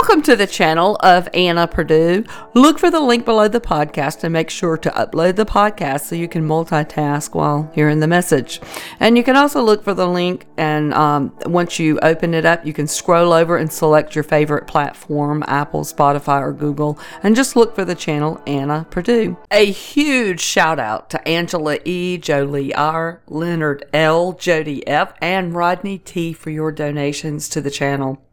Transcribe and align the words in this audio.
Welcome 0.00 0.22
to 0.22 0.34
the 0.34 0.48
channel 0.48 0.96
of 1.04 1.28
Anna 1.34 1.68
Perdue. 1.68 2.24
Look 2.52 2.80
for 2.80 2.90
the 2.90 2.98
link 2.98 3.24
below 3.24 3.46
the 3.46 3.60
podcast 3.60 4.24
and 4.24 4.32
make 4.32 4.50
sure 4.50 4.76
to 4.76 4.90
upload 4.90 5.36
the 5.36 5.46
podcast 5.46 6.00
so 6.00 6.16
you 6.16 6.26
can 6.26 6.46
multitask 6.46 7.32
while 7.32 7.70
hearing 7.72 8.00
the 8.00 8.08
message. 8.08 8.60
And 8.98 9.16
you 9.16 9.22
can 9.22 9.36
also 9.36 9.62
look 9.62 9.84
for 9.84 9.94
the 9.94 10.08
link, 10.08 10.46
and 10.56 10.92
um, 10.94 11.32
once 11.46 11.78
you 11.78 12.00
open 12.00 12.34
it 12.34 12.44
up, 12.44 12.66
you 12.66 12.72
can 12.72 12.88
scroll 12.88 13.32
over 13.32 13.56
and 13.56 13.72
select 13.72 14.16
your 14.16 14.24
favorite 14.24 14.66
platform 14.66 15.44
Apple, 15.46 15.82
Spotify, 15.82 16.40
or 16.40 16.52
Google, 16.52 16.98
and 17.22 17.36
just 17.36 17.54
look 17.54 17.76
for 17.76 17.84
the 17.84 17.94
channel 17.94 18.42
Anna 18.48 18.88
Perdue. 18.90 19.36
A 19.52 19.70
huge 19.70 20.40
shout 20.40 20.80
out 20.80 21.08
to 21.10 21.28
Angela 21.28 21.78
E., 21.84 22.18
Jolie 22.18 22.74
R., 22.74 23.22
Leonard 23.28 23.84
L., 23.92 24.32
Jody 24.32 24.86
F., 24.88 25.14
and 25.20 25.54
Rodney 25.54 25.98
T. 25.98 26.32
for 26.32 26.50
your 26.50 26.72
donations 26.72 27.48
to 27.50 27.60
the 27.60 27.70
channel. 27.70 28.23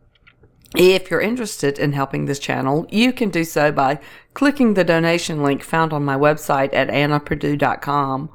If 0.76 1.12
you're 1.12 1.20
interested 1.20 1.80
in 1.80 1.92
helping 1.92 2.26
this 2.26 2.40
channel, 2.40 2.88
you 2.90 3.12
can 3.12 3.30
do 3.30 3.44
so 3.44 3.74
by 3.74 4.00
clicking 4.34 4.74
the 4.74 4.86
donation 4.86 5.44
link 5.44 5.64
found 5.64 5.92
on 5.92 6.06
my 6.06 6.16
website 6.16 6.74
at 6.74 6.88
annaperdue.com. 6.88 8.30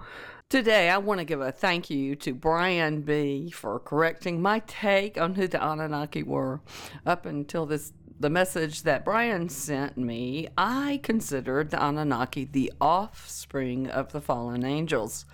Today, 0.50 0.90
I 0.90 0.98
want 0.98 1.18
to 1.18 1.24
give 1.24 1.40
a 1.40 1.50
thank 1.50 1.88
you 1.88 2.14
to 2.16 2.34
Brian 2.34 3.00
B. 3.00 3.50
for 3.50 3.80
correcting 3.80 4.42
my 4.42 4.60
take 4.66 5.18
on 5.18 5.34
who 5.34 5.48
the 5.48 5.64
Anunnaki 5.64 6.22
were. 6.22 6.60
Up 7.06 7.24
until 7.24 7.64
this, 7.64 7.94
the 8.20 8.30
message 8.30 8.82
that 8.82 9.04
Brian 9.04 9.48
sent 9.48 9.96
me, 9.96 10.46
I 10.58 11.00
considered 11.02 11.70
the 11.70 11.82
Anunnaki 11.82 12.44
the 12.44 12.70
offspring 12.82 13.88
of 13.88 14.12
the 14.12 14.20
fallen 14.20 14.62
angels. 14.62 15.24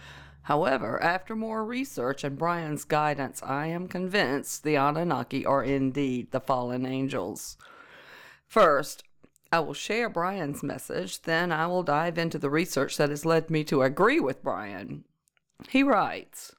However, 0.43 1.01
after 1.03 1.37
more 1.37 1.65
research 1.65 2.25
and 2.25 2.37
Brian's 2.37 2.85
guidance, 2.85 3.43
I 3.43 3.69
am 3.69 3.87
convinced 3.87 4.65
the 4.65 4.77
Anunnaki 4.77 5.47
are 5.47 5.63
indeed 5.63 6.33
the 6.33 6.41
fallen 6.41 6.85
angels. 6.85 7.57
First, 8.47 9.05
I 9.53 9.61
will 9.61 9.75
share 9.75 10.09
Brian's 10.09 10.63
message, 10.63 11.23
then 11.23 11.53
I 11.53 11.67
will 11.67 11.83
dive 11.83 12.19
into 12.19 12.39
the 12.39 12.51
research 12.51 12.97
that 12.97 13.11
has 13.11 13.25
led 13.25 13.51
me 13.51 13.63
to 13.65 13.83
agree 13.83 14.19
with 14.19 14.43
Brian. 14.43 15.05
He 15.69 15.83
writes 15.83 16.55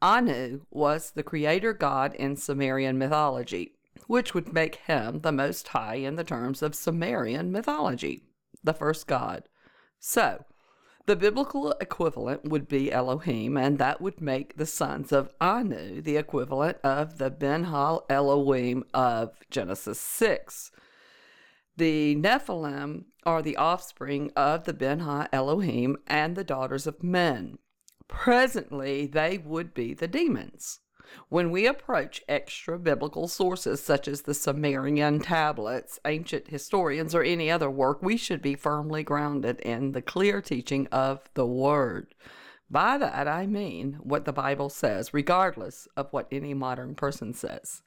Anu 0.00 0.62
was 0.70 1.10
the 1.12 1.22
creator 1.22 1.72
god 1.72 2.14
in 2.14 2.36
Sumerian 2.36 2.98
mythology, 2.98 3.74
which 4.06 4.34
would 4.34 4.52
make 4.52 4.76
him 4.76 5.20
the 5.20 5.32
most 5.32 5.68
high 5.68 5.96
in 5.96 6.16
the 6.16 6.24
terms 6.24 6.62
of 6.62 6.74
Sumerian 6.74 7.52
mythology, 7.52 8.22
the 8.64 8.74
first 8.74 9.06
god. 9.06 9.44
So, 10.00 10.44
the 11.08 11.16
biblical 11.16 11.72
equivalent 11.80 12.44
would 12.44 12.68
be 12.68 12.92
Elohim, 12.92 13.56
and 13.56 13.78
that 13.78 13.98
would 13.98 14.20
make 14.20 14.58
the 14.58 14.66
sons 14.66 15.10
of 15.10 15.30
Anu 15.40 16.02
the 16.02 16.18
equivalent 16.18 16.76
of 16.84 17.16
the 17.16 17.30
Ben-ha 17.30 18.00
Elohim 18.10 18.84
of 18.92 19.32
Genesis 19.50 19.98
6. 19.98 20.70
The 21.78 22.14
Nephilim 22.14 23.06
are 23.24 23.40
the 23.40 23.56
offspring 23.56 24.30
of 24.36 24.64
the 24.64 24.74
Ben-ha 24.74 25.28
Elohim 25.32 25.96
and 26.06 26.36
the 26.36 26.44
daughters 26.44 26.86
of 26.86 27.02
men. 27.02 27.56
Presently, 28.06 29.06
they 29.06 29.38
would 29.38 29.72
be 29.72 29.94
the 29.94 30.08
demons. 30.08 30.80
When 31.28 31.50
we 31.50 31.66
approach 31.66 32.22
extra 32.28 32.78
biblical 32.78 33.28
sources 33.28 33.82
such 33.82 34.08
as 34.08 34.22
the 34.22 34.34
Sumerian 34.34 35.20
tablets, 35.20 35.98
ancient 36.04 36.48
historians, 36.48 37.14
or 37.14 37.22
any 37.22 37.50
other 37.50 37.70
work, 37.70 38.02
we 38.02 38.16
should 38.16 38.42
be 38.42 38.54
firmly 38.54 39.02
grounded 39.02 39.60
in 39.60 39.92
the 39.92 40.02
clear 40.02 40.40
teaching 40.40 40.86
of 40.88 41.28
the 41.34 41.46
Word. 41.46 42.14
By 42.70 42.98
that 42.98 43.26
I 43.26 43.46
mean 43.46 43.98
what 44.00 44.24
the 44.24 44.32
Bible 44.32 44.68
says, 44.68 45.14
regardless 45.14 45.88
of 45.96 46.12
what 46.12 46.28
any 46.30 46.54
modern 46.54 46.94
person 46.94 47.32
says. 47.32 47.82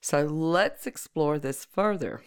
So 0.00 0.24
let's 0.26 0.86
explore 0.86 1.38
this 1.38 1.64
further. 1.64 2.22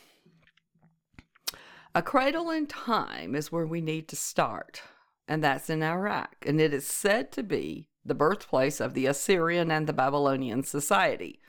A 1.93 2.01
cradle 2.01 2.49
in 2.49 2.67
time 2.67 3.35
is 3.35 3.51
where 3.51 3.65
we 3.65 3.79
need 3.79 4.07
to 4.09 4.15
start, 4.15 4.81
and 5.27 5.43
that's 5.43 5.69
in 5.69 5.83
Iraq, 5.83 6.35
and 6.45 6.59
it 6.59 6.73
is 6.73 6.87
said 6.87 7.31
to 7.33 7.43
be 7.43 7.89
the 8.05 8.15
birthplace 8.15 8.79
of 8.79 8.93
the 8.93 9.07
Assyrian 9.07 9.71
and 9.71 9.87
the 9.87 9.93
Babylonian 9.93 10.63
society. 10.63 11.39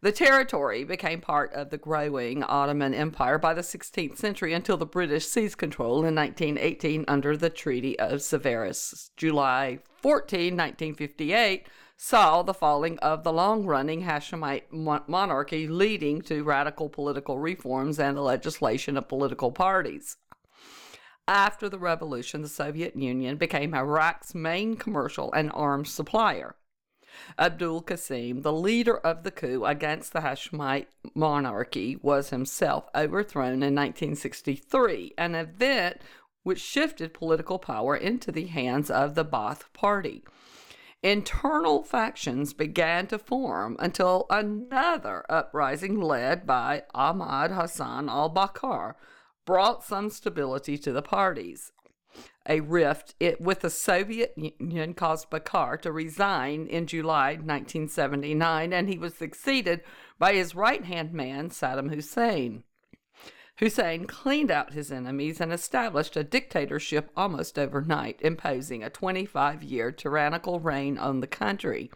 The 0.00 0.10
territory 0.10 0.82
became 0.82 1.20
part 1.20 1.52
of 1.52 1.70
the 1.70 1.78
growing 1.78 2.42
Ottoman 2.42 2.92
Empire 2.92 3.38
by 3.38 3.54
the 3.54 3.60
16th 3.60 4.16
century 4.16 4.52
until 4.52 4.76
the 4.76 4.84
British 4.84 5.28
seized 5.28 5.58
control 5.58 6.04
in 6.04 6.16
1918 6.16 7.04
under 7.06 7.36
the 7.36 7.50
Treaty 7.50 7.96
of 8.00 8.20
Sevres. 8.20 9.12
July 9.16 9.78
14, 9.98 10.56
1958, 10.56 11.68
saw 11.96 12.42
the 12.42 12.52
falling 12.52 12.98
of 12.98 13.22
the 13.22 13.32
long 13.32 13.64
running 13.64 14.02
Hashemite 14.02 14.72
monarchy, 14.72 15.68
leading 15.68 16.20
to 16.22 16.42
radical 16.42 16.88
political 16.88 17.38
reforms 17.38 18.00
and 18.00 18.16
the 18.16 18.22
legislation 18.22 18.96
of 18.96 19.06
political 19.06 19.52
parties. 19.52 20.16
After 21.28 21.68
the 21.68 21.78
revolution, 21.78 22.42
the 22.42 22.48
Soviet 22.48 22.96
Union 22.96 23.36
became 23.36 23.74
Iraq's 23.74 24.34
main 24.34 24.76
commercial 24.76 25.32
and 25.32 25.50
arms 25.54 25.92
supplier. 25.92 26.56
Abdul 27.38 27.82
Qasim, 27.82 28.42
the 28.42 28.52
leader 28.52 28.96
of 28.96 29.22
the 29.22 29.30
coup 29.30 29.64
against 29.64 30.12
the 30.12 30.20
Hashemite 30.20 30.88
monarchy, 31.14 31.96
was 32.02 32.30
himself 32.30 32.88
overthrown 32.94 33.62
in 33.62 33.74
1963, 33.74 35.14
an 35.16 35.34
event 35.34 36.00
which 36.42 36.60
shifted 36.60 37.14
political 37.14 37.58
power 37.58 37.96
into 37.96 38.32
the 38.32 38.46
hands 38.46 38.90
of 38.90 39.14
the 39.14 39.24
Ba'ath 39.24 39.72
Party. 39.72 40.24
Internal 41.02 41.82
factions 41.82 42.52
began 42.52 43.06
to 43.08 43.18
form 43.18 43.76
until 43.78 44.26
another 44.30 45.24
uprising 45.28 46.00
led 46.00 46.46
by 46.46 46.84
Ahmad 46.94 47.52
Hassan 47.52 48.08
al 48.08 48.30
Bakr 48.30 48.94
brought 49.44 49.84
some 49.84 50.10
stability 50.10 50.78
to 50.78 50.92
the 50.92 51.02
parties. 51.02 51.72
A 52.48 52.60
rift 52.60 53.14
it, 53.20 53.40
with 53.40 53.60
the 53.60 53.70
Soviet 53.70 54.34
Union 54.36 54.94
caused 54.94 55.30
Bakr 55.30 55.80
to 55.82 55.92
resign 55.92 56.66
in 56.66 56.86
July 56.86 57.34
1979, 57.34 58.72
and 58.72 58.88
he 58.88 58.98
was 58.98 59.14
succeeded 59.14 59.82
by 60.18 60.34
his 60.34 60.54
right 60.54 60.84
hand 60.84 61.12
man, 61.12 61.50
Saddam 61.50 61.94
Hussein. 61.94 62.64
Hussein 63.58 64.06
cleaned 64.06 64.50
out 64.50 64.72
his 64.72 64.90
enemies 64.90 65.40
and 65.40 65.52
established 65.52 66.16
a 66.16 66.24
dictatorship 66.24 67.10
almost 67.16 67.58
overnight, 67.58 68.20
imposing 68.20 68.82
a 68.82 68.90
25 68.90 69.62
year 69.62 69.92
tyrannical 69.92 70.58
reign 70.58 70.98
on 70.98 71.20
the 71.20 71.26
country. 71.26 71.90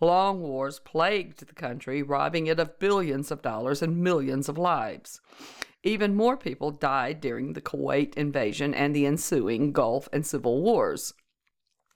Long 0.00 0.40
wars 0.40 0.78
plagued 0.78 1.46
the 1.46 1.54
country, 1.54 2.02
robbing 2.02 2.46
it 2.46 2.60
of 2.60 2.78
billions 2.78 3.30
of 3.30 3.42
dollars 3.42 3.82
and 3.82 3.98
millions 3.98 4.48
of 4.48 4.56
lives. 4.56 5.20
Even 5.84 6.14
more 6.14 6.36
people 6.36 6.70
died 6.70 7.20
during 7.20 7.52
the 7.52 7.60
Kuwait 7.60 8.14
invasion 8.14 8.74
and 8.74 8.94
the 8.94 9.06
ensuing 9.06 9.72
Gulf 9.72 10.08
and 10.12 10.26
Civil 10.26 10.60
Wars. 10.60 11.14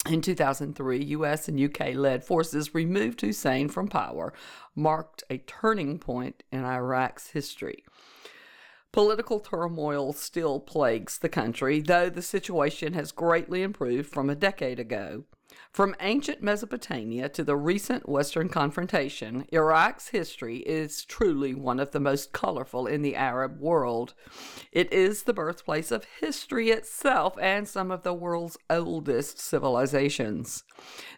In 0.09 0.20
2003, 0.20 1.04
US 1.04 1.48
and 1.48 1.60
UK 1.60 1.94
led 1.94 2.25
forces 2.25 2.75
removed 2.75 3.20
Hussein 3.20 3.69
from 3.69 3.88
power, 3.88 4.32
marked 4.75 5.22
a 5.31 5.38
turning 5.38 5.98
point 5.98 6.43
in 6.50 6.65
Iraq's 6.65 7.31
history. 7.31 7.84
Political 8.93 9.41
turmoil 9.41 10.12
still 10.12 10.60
plagues 10.60 11.19
the 11.19 11.28
country, 11.28 11.81
though 11.81 12.10
the 12.10 12.20
situation 12.20 12.93
has 12.93 13.10
greatly 13.10 13.62
improved 13.62 14.10
from 14.10 14.28
a 14.28 14.34
decade 14.34 14.78
ago. 14.78 15.25
From 15.72 15.96
ancient 16.00 16.42
Mesopotamia 16.42 17.28
to 17.30 17.42
the 17.42 17.56
recent 17.56 18.08
Western 18.08 18.48
confrontation, 18.48 19.46
Iraq's 19.52 20.08
history 20.08 20.58
is 20.58 21.04
truly 21.04 21.54
one 21.54 21.80
of 21.80 21.92
the 21.92 22.00
most 22.00 22.32
colorful 22.32 22.86
in 22.86 23.02
the 23.02 23.16
Arab 23.16 23.58
world. 23.58 24.14
It 24.70 24.92
is 24.92 25.22
the 25.22 25.32
birthplace 25.32 25.90
of 25.90 26.06
history 26.20 26.70
itself 26.70 27.36
and 27.40 27.66
some 27.66 27.90
of 27.90 28.02
the 28.02 28.12
world's 28.12 28.58
oldest 28.68 29.38
civilizations. 29.38 30.64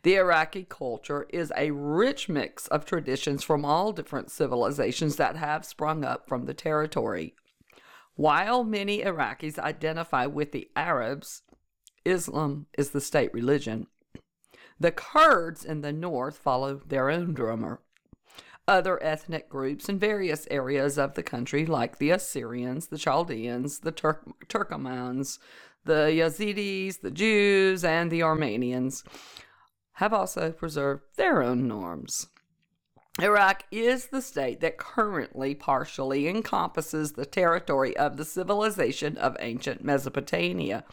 The 0.05 0.15
Iraqi 0.15 0.65
culture 0.69 1.27
is 1.31 1.53
a 1.57 1.73
rich 1.73 2.29
mix 2.29 2.69
of 2.69 2.85
traditions 2.85 3.43
from 3.43 3.65
all 3.65 3.93
different 3.93 4.31
civilizations 4.31 5.17
that 5.17 5.37
have 5.37 5.65
sprung 5.65 6.05
up 6.05 6.29
from 6.29 6.47
the 6.47 6.55
territory. 6.55 7.35
While 8.15 8.63
many 8.63 9.03
Iraqis 9.03 9.59
identify 9.59 10.27
with 10.27 10.53
the 10.53 10.71
Arabs, 10.77 11.43
Islam 12.05 12.67
is 12.79 12.91
the 12.91 13.01
state 13.01 13.33
religion. 13.35 13.89
The 14.79 14.93
Kurds 14.93 15.65
in 15.65 15.81
the 15.81 15.93
north 15.93 16.37
follow 16.37 16.77
their 16.87 17.11
own 17.11 17.35
drummer. 17.35 17.81
Other 18.67 19.03
ethnic 19.03 19.49
groups 19.49 19.89
in 19.89 19.99
various 19.99 20.47
areas 20.51 20.99
of 20.99 21.15
the 21.15 21.23
country, 21.23 21.67
like 21.67 21.99
the 21.99 22.11
Assyrians, 22.11 22.87
the 22.89 22.99
Chaldeans, 22.99 23.81
the 23.81 23.93
Turk- 23.93 24.49
Turkomans, 24.49 25.39
the 25.85 26.11
Yazidis, 26.11 27.01
the 27.03 27.11
Jews, 27.11 27.85
and 27.85 28.11
the 28.11 28.23
Armenians, 28.23 29.05
have 29.95 30.13
also 30.13 30.51
preserved 30.51 31.03
their 31.17 31.43
own 31.43 31.69
norms. 31.69 32.29
Iraq 33.23 33.65
is 33.71 34.07
the 34.07 34.23
state 34.23 34.61
that 34.61 34.77
currently 34.77 35.55
partially 35.55 36.27
encompasses 36.27 37.13
the 37.13 37.27
territory 37.27 37.97
of 37.97 38.17
the 38.17 38.25
civilization 38.25 39.17
of 39.19 39.37
ancient 39.39 39.85
Mesopotamia. 39.85 40.85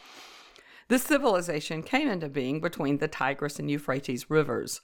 This 0.92 1.04
civilization 1.04 1.84
came 1.84 2.10
into 2.10 2.28
being 2.28 2.60
between 2.60 2.98
the 2.98 3.08
Tigris 3.08 3.60
and 3.60 3.72
Euphrates 3.72 4.30
rivers. 4.30 4.82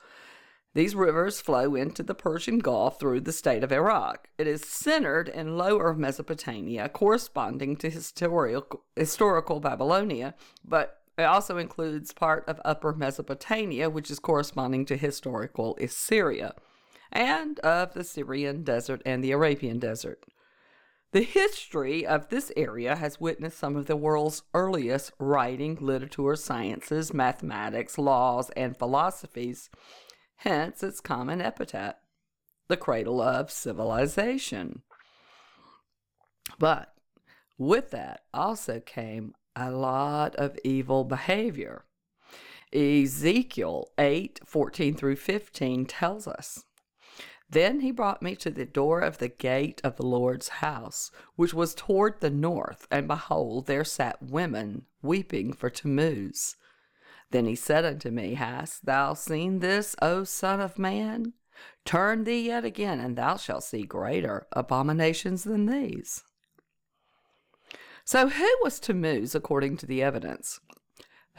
These 0.73 0.95
rivers 0.95 1.41
flow 1.41 1.75
into 1.75 2.01
the 2.01 2.15
Persian 2.15 2.59
Gulf 2.59 2.97
through 2.97 3.19
the 3.19 3.33
state 3.33 3.61
of 3.61 3.73
Iraq. 3.73 4.29
It 4.37 4.47
is 4.47 4.61
centered 4.61 5.27
in 5.27 5.57
lower 5.57 5.93
Mesopotamia, 5.93 6.87
corresponding 6.87 7.75
to 7.75 7.89
historical, 7.89 8.85
historical 8.95 9.59
Babylonia, 9.59 10.33
but 10.63 11.01
it 11.17 11.23
also 11.23 11.57
includes 11.57 12.13
part 12.13 12.47
of 12.47 12.61
Upper 12.63 12.93
Mesopotamia, 12.93 13.89
which 13.89 14.09
is 14.09 14.19
corresponding 14.19 14.85
to 14.85 14.95
historical 14.95 15.75
Assyria, 15.81 16.53
and 17.11 17.59
of 17.59 17.93
the 17.95 18.05
Syrian 18.05 18.63
desert 18.63 19.01
and 19.05 19.21
the 19.21 19.33
Arabian 19.33 19.77
desert. 19.77 20.23
The 21.13 21.23
history 21.23 22.05
of 22.05 22.27
this 22.27 22.51
area 22.57 22.95
has 22.95 23.19
witnessed 23.19 23.57
some 23.57 23.77
of 23.77 23.85
the 23.85 23.95
world's 23.95 24.43
earliest 24.53 25.13
writing, 25.19 25.77
literature, 25.79 26.35
sciences, 26.35 27.13
mathematics, 27.13 27.97
laws, 27.97 28.49
and 28.51 28.77
philosophies 28.77 29.69
hence 30.37 30.83
its 30.83 30.99
common 30.99 31.41
epithet, 31.41 31.99
the 32.67 32.77
cradle 32.77 33.21
of 33.21 33.51
civilization. 33.51 34.81
But 36.59 36.93
with 37.57 37.91
that 37.91 38.21
also 38.33 38.79
came 38.79 39.33
a 39.55 39.71
lot 39.71 40.35
of 40.35 40.59
evil 40.63 41.03
behavior. 41.03 41.85
Ezekiel 42.73 43.91
8 43.97 44.41
14 44.45 44.95
through 44.95 45.15
15 45.15 45.85
tells 45.85 46.27
us 46.27 46.65
Then 47.49 47.79
he 47.79 47.91
brought 47.91 48.21
me 48.21 48.35
to 48.37 48.49
the 48.49 48.65
door 48.65 48.99
of 48.99 49.19
the 49.19 49.29
gate 49.29 49.79
of 49.83 49.95
the 49.95 50.05
Lord's 50.05 50.49
house, 50.49 51.11
which 51.35 51.53
was 51.53 51.73
toward 51.73 52.19
the 52.19 52.29
north, 52.29 52.87
and 52.91 53.07
behold, 53.07 53.67
there 53.67 53.85
sat 53.85 54.21
women 54.21 54.85
weeping 55.01 55.53
for 55.53 55.69
Tammuz. 55.69 56.57
Then 57.31 57.45
he 57.45 57.55
said 57.55 57.85
unto 57.85 58.09
me, 58.09 58.33
Hast 58.33 58.85
thou 58.85 59.13
seen 59.13 59.59
this, 59.59 59.95
O 60.01 60.23
Son 60.23 60.59
of 60.59 60.77
Man? 60.77 61.33
Turn 61.85 62.25
thee 62.25 62.47
yet 62.47 62.65
again, 62.65 62.99
and 62.99 63.15
thou 63.15 63.37
shalt 63.37 63.63
see 63.63 63.83
greater 63.83 64.45
abominations 64.51 65.43
than 65.43 65.65
these. 65.65 66.23
So, 68.03 68.29
who 68.29 68.57
was 68.61 68.79
Tammuz 68.79 69.35
according 69.35 69.77
to 69.77 69.85
the 69.85 70.03
evidence? 70.03 70.59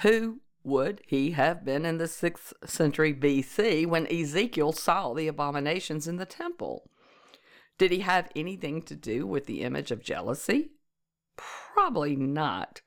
Who 0.01 0.41
would 0.65 1.03
he 1.07 1.33
have 1.33 1.65
been 1.65 1.85
in 1.85 1.99
the 1.99 2.05
6th 2.05 2.53
century 2.65 3.15
BC 3.15 3.87
when 3.87 4.07
Ezekiel 4.07 4.73
saw 4.73 5.15
the 5.15 5.29
abominations 5.29 6.07
in 6.07 6.17
the 6.17 6.27
temple? 6.27 6.91
Did 7.79 7.93
he 7.93 8.01
have 8.01 8.31
anything 8.35 8.83
to 8.83 8.97
do 8.97 9.27
with 9.27 9.47
the 9.47 9.63
image 9.63 9.91
of 9.91 10.03
jealousy? 10.03 10.73
Probably 11.37 12.17
not. 12.17 12.83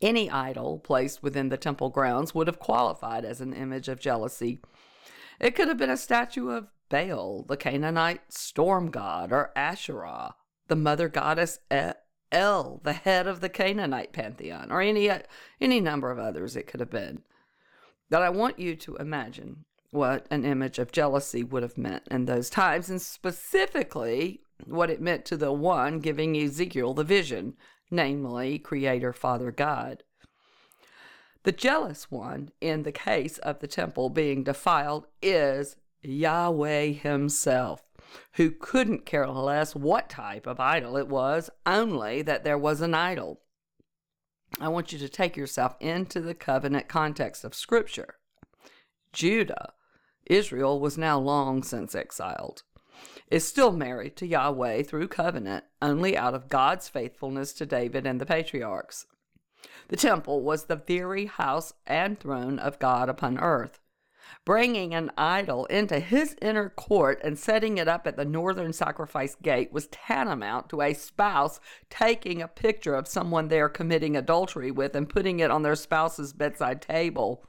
Any 0.00 0.30
idol 0.30 0.78
placed 0.78 1.22
within 1.22 1.48
the 1.48 1.56
temple 1.56 1.90
grounds 1.90 2.34
would 2.34 2.46
have 2.46 2.58
qualified 2.58 3.24
as 3.24 3.40
an 3.40 3.52
image 3.52 3.88
of 3.88 3.98
jealousy. 3.98 4.60
It 5.40 5.54
could 5.54 5.68
have 5.68 5.78
been 5.78 5.90
a 5.90 5.96
statue 5.96 6.50
of 6.50 6.68
Baal, 6.88 7.42
the 7.42 7.56
Canaanite 7.56 8.32
storm 8.32 8.90
god, 8.90 9.32
or 9.32 9.50
Asherah, 9.56 10.36
the 10.68 10.76
mother 10.76 11.08
goddess 11.08 11.58
El, 12.34 12.80
the 12.82 12.92
head 12.92 13.26
of 13.26 13.40
the 13.40 13.48
Canaanite 13.48 14.12
pantheon, 14.12 14.70
or 14.70 14.82
any, 14.82 15.10
any 15.60 15.80
number 15.80 16.10
of 16.10 16.18
others 16.18 16.56
it 16.56 16.66
could 16.66 16.80
have 16.80 16.90
been. 16.90 17.22
But 18.10 18.22
I 18.22 18.28
want 18.28 18.58
you 18.58 18.76
to 18.76 18.96
imagine 18.96 19.64
what 19.90 20.26
an 20.30 20.44
image 20.44 20.78
of 20.78 20.92
jealousy 20.92 21.44
would 21.44 21.62
have 21.62 21.78
meant 21.78 22.02
in 22.10 22.24
those 22.24 22.50
times, 22.50 22.90
and 22.90 23.00
specifically 23.00 24.40
what 24.66 24.90
it 24.90 25.00
meant 25.00 25.24
to 25.26 25.36
the 25.36 25.52
one 25.52 26.00
giving 26.00 26.36
Ezekiel 26.36 26.94
the 26.94 27.04
vision, 27.04 27.54
namely 27.90 28.58
Creator 28.58 29.12
Father 29.12 29.50
God. 29.52 30.02
The 31.44 31.52
jealous 31.52 32.10
one, 32.10 32.50
in 32.60 32.82
the 32.82 32.92
case 32.92 33.38
of 33.38 33.60
the 33.60 33.66
temple 33.68 34.08
being 34.08 34.42
defiled, 34.42 35.06
is 35.22 35.76
Yahweh 36.02 36.86
Himself, 36.92 37.82
who 38.34 38.50
couldn't 38.50 39.06
care 39.06 39.26
less 39.28 39.74
what 39.74 40.08
type 40.08 40.46
of 40.46 40.60
idol 40.60 40.96
it 40.96 41.08
was, 41.08 41.50
only 41.66 42.22
that 42.22 42.44
there 42.44 42.58
was 42.58 42.80
an 42.80 42.94
idol. 42.94 43.40
I 44.60 44.68
want 44.68 44.92
you 44.92 44.98
to 44.98 45.08
take 45.08 45.36
yourself 45.36 45.76
into 45.80 46.20
the 46.20 46.34
covenant 46.34 46.88
context 46.88 47.44
of 47.44 47.54
Scripture. 47.54 48.16
Judah, 49.12 49.72
Israel, 50.26 50.80
was 50.80 50.96
now 50.96 51.18
long 51.18 51.62
since 51.62 51.94
exiled 51.94 52.62
is 53.30 53.46
still 53.46 53.72
married 53.72 54.16
to 54.16 54.26
Yahweh 54.26 54.82
through 54.82 55.08
covenant 55.08 55.64
only 55.82 56.16
out 56.16 56.34
of 56.34 56.48
God's 56.48 56.88
faithfulness 56.88 57.52
to 57.54 57.66
David 57.66 58.06
and 58.06 58.20
the 58.20 58.26
patriarchs. 58.26 59.06
The 59.88 59.96
temple 59.96 60.42
was 60.42 60.64
the 60.64 60.76
very 60.76 61.26
house 61.26 61.72
and 61.86 62.18
throne 62.18 62.58
of 62.58 62.78
God 62.78 63.08
upon 63.08 63.38
earth. 63.38 63.80
Bringing 64.44 64.94
an 64.94 65.10
idol 65.16 65.64
into 65.66 65.98
his 65.98 66.36
inner 66.42 66.68
court 66.68 67.20
and 67.24 67.38
setting 67.38 67.78
it 67.78 67.88
up 67.88 68.06
at 68.06 68.16
the 68.16 68.24
northern 68.24 68.72
sacrifice 68.72 69.34
gate 69.36 69.72
was 69.72 69.86
tantamount 69.88 70.68
to 70.68 70.82
a 70.82 70.92
spouse 70.92 71.60
taking 71.88 72.42
a 72.42 72.48
picture 72.48 72.94
of 72.94 73.08
someone 73.08 73.48
they're 73.48 73.68
committing 73.68 74.16
adultery 74.16 74.70
with 74.70 74.94
and 74.94 75.08
putting 75.08 75.40
it 75.40 75.50
on 75.50 75.62
their 75.62 75.76
spouse's 75.76 76.32
bedside 76.32 76.82
table. 76.82 77.44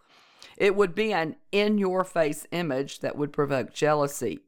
It 0.58 0.76
would 0.76 0.96
be 0.96 1.12
an 1.12 1.36
in 1.52 1.78
your 1.78 2.04
face 2.04 2.48
image 2.52 3.00
that 3.00 3.18
would 3.18 3.34
provoke 3.34 3.74
jealousy. 3.74 4.40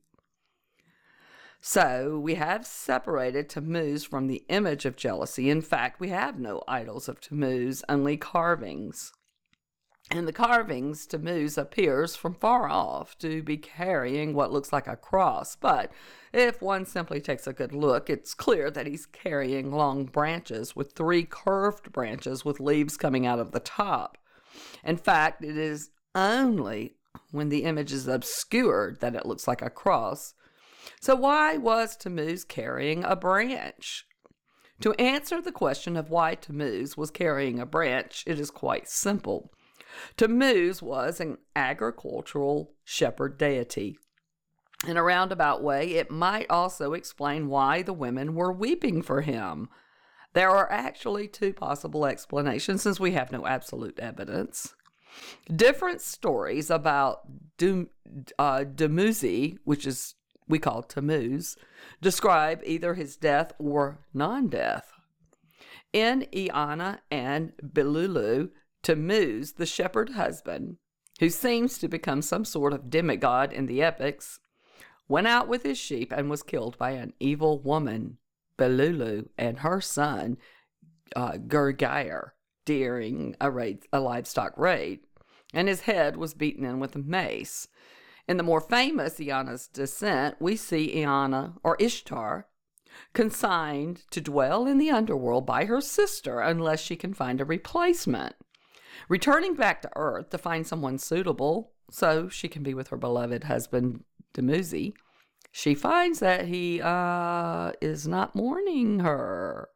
So 1.60 2.20
we 2.20 2.36
have 2.36 2.66
separated 2.66 3.50
Tammuz 3.50 4.06
from 4.06 4.28
the 4.28 4.46
image 4.48 4.86
of 4.86 4.96
jealousy. 4.96 5.50
In 5.50 5.62
fact, 5.62 6.00
we 6.00 6.10
have 6.10 6.40
no 6.40 6.64
idols 6.68 7.10
of 7.10 7.20
Tammuz, 7.20 7.84
only 7.90 8.16
carvings. 8.16 9.12
In 10.10 10.26
the 10.26 10.34
carvings, 10.34 11.06
Tammuz 11.06 11.58
appears 11.58 12.16
from 12.16 12.34
far 12.34 12.70
off 12.70 13.18
to 13.18 13.44
be 13.44 13.58
carrying 13.58 14.34
what 14.34 14.52
looks 14.52 14.72
like 14.72 14.88
a 14.88 14.96
cross, 14.96 15.58
but 15.58 15.92
if 16.32 16.62
one 16.62 16.86
simply 16.86 17.20
takes 17.20 17.46
a 17.46 17.54
good 17.54 17.74
look, 17.74 18.10
it's 18.10 18.34
clear 18.34 18.72
that 18.72 18.88
he's 18.88 19.06
carrying 19.06 19.72
long 19.72 20.06
branches 20.06 20.76
with 20.76 20.94
three 20.94 21.24
curved 21.24 21.92
branches 21.92 22.46
with 22.46 22.62
leaves 22.62 22.96
coming 22.96 23.26
out 23.26 23.40
of 23.40 23.52
the 23.52 23.60
top. 23.60 24.18
In 24.84 24.96
fact, 24.96 25.44
it 25.44 25.58
is 25.58 25.90
only 26.16 26.96
when 27.32 27.50
the 27.50 27.64
image 27.64 27.92
is 27.92 28.08
obscured 28.08 29.02
that 29.02 29.16
it 29.16 29.26
looks 29.26 29.48
like 29.48 29.62
a 29.62 29.70
cross, 29.70 30.34
so, 31.02 31.16
why 31.16 31.58
was 31.58 31.96
Tammuz 31.96 32.44
carrying 32.44 33.04
a 33.04 33.16
branch? 33.16 34.06
To 34.82 34.94
answer 34.94 35.42
the 35.42 35.52
question 35.52 35.98
of 35.98 36.10
why 36.10 36.36
Tammuz 36.36 36.96
was 36.96 37.12
carrying 37.12 37.60
a 37.60 37.66
branch, 37.66 38.24
it 38.26 38.40
is 38.40 38.52
quite 38.52 38.88
simple. 38.88 39.52
Tammuz 40.16 40.82
was 40.82 41.20
an 41.20 41.38
agricultural 41.56 42.74
shepherd 42.84 43.38
deity. 43.38 43.98
In 44.88 44.98
a 44.98 45.04
roundabout 45.04 45.64
way, 45.64 45.96
it 45.96 46.12
might 46.12 46.50
also 46.50 46.94
explain 46.94 47.48
why 47.48 47.82
the 47.82 47.94
women 47.94 48.36
were 48.36 48.52
weeping 48.52 49.02
for 49.02 49.22
him. 49.22 49.70
There 50.34 50.52
are 50.52 50.72
actually 50.72 51.28
two 51.28 51.54
possible 51.54 52.06
explanations 52.06 52.84
since 52.84 53.00
we 53.00 53.12
have 53.14 53.32
no 53.32 53.48
absolute 53.48 54.00
evidence. 54.00 54.76
Different 55.54 56.02
stories 56.02 56.70
about 56.70 57.22
uh, 57.60 58.66
Dumuzi, 58.66 59.58
which 59.64 59.88
is 59.88 60.14
we 60.48 60.60
call 60.60 60.84
Tammuz, 60.84 61.58
describe 62.02 62.62
either 62.64 62.94
his 62.94 63.18
death 63.18 63.52
or 63.58 64.00
non 64.14 64.48
death. 64.48 64.92
In 65.92 66.28
Eanna 66.32 67.00
and 67.10 67.54
Belulu, 67.64 68.52
Tammuz, 68.88 69.52
the 69.56 69.66
shepherd 69.66 70.12
husband, 70.12 70.78
who 71.20 71.30
seems 71.30 71.78
to 71.78 71.90
become 71.90 72.22
some 72.22 72.46
sort 72.46 72.72
of 72.72 72.90
demigod 72.90 73.52
in 73.52 73.66
the 73.66 73.84
epics, 73.84 74.40
went 75.10 75.28
out 75.28 75.50
with 75.50 75.64
his 75.64 75.78
sheep 75.78 76.14
and 76.14 76.30
was 76.30 76.42
killed 76.42 76.78
by 76.78 76.92
an 76.92 77.12
evil 77.20 77.60
woman, 77.60 78.18
Belulu, 78.58 79.28
and 79.38 79.60
her 79.60 79.82
son, 79.82 80.38
uh, 81.18 81.36
during 81.38 83.36
a, 83.42 83.52
raid, 83.52 83.86
a 83.92 84.00
livestock 84.00 84.58
raid, 84.58 85.02
and 85.54 85.68
his 85.68 85.82
head 85.82 86.16
was 86.16 86.34
beaten 86.34 86.64
in 86.64 86.80
with 86.80 86.96
a 86.96 87.00
mace. 87.00 87.68
In 88.26 88.38
the 88.38 88.44
more 88.44 88.62
famous 88.62 89.16
Eanna's 89.16 89.68
descent, 89.68 90.38
we 90.40 90.56
see 90.56 90.96
Eanna, 90.96 91.56
or 91.62 91.76
Ishtar, 91.78 92.48
consigned 93.14 94.10
to 94.12 94.22
dwell 94.22 94.66
in 94.66 94.78
the 94.78 94.92
underworld 94.92 95.46
by 95.46 95.66
her 95.66 95.82
sister 95.82 96.40
unless 96.40 96.80
she 96.80 96.96
can 96.96 97.14
find 97.14 97.42
a 97.42 97.46
replacement. 97.46 98.38
Returning 99.10 99.56
back 99.56 99.82
to 99.82 99.92
Earth 99.96 100.30
to 100.32 100.38
find 100.38 100.66
someone 100.66 100.98
suitable 100.98 101.72
so 101.90 102.30
she 102.30 102.48
can 102.48 102.64
be 102.64 102.74
with 102.74 102.90
her 102.90 102.98
beloved 102.98 103.46
husband, 103.46 104.04
Dumuzi, 104.34 104.94
she 105.52 105.74
finds 105.74 106.20
that 106.20 106.46
he 106.46 106.82
uh, 106.82 107.72
is 107.82 108.08
not 108.08 108.36
mourning 108.36 109.00
her. 109.00 109.70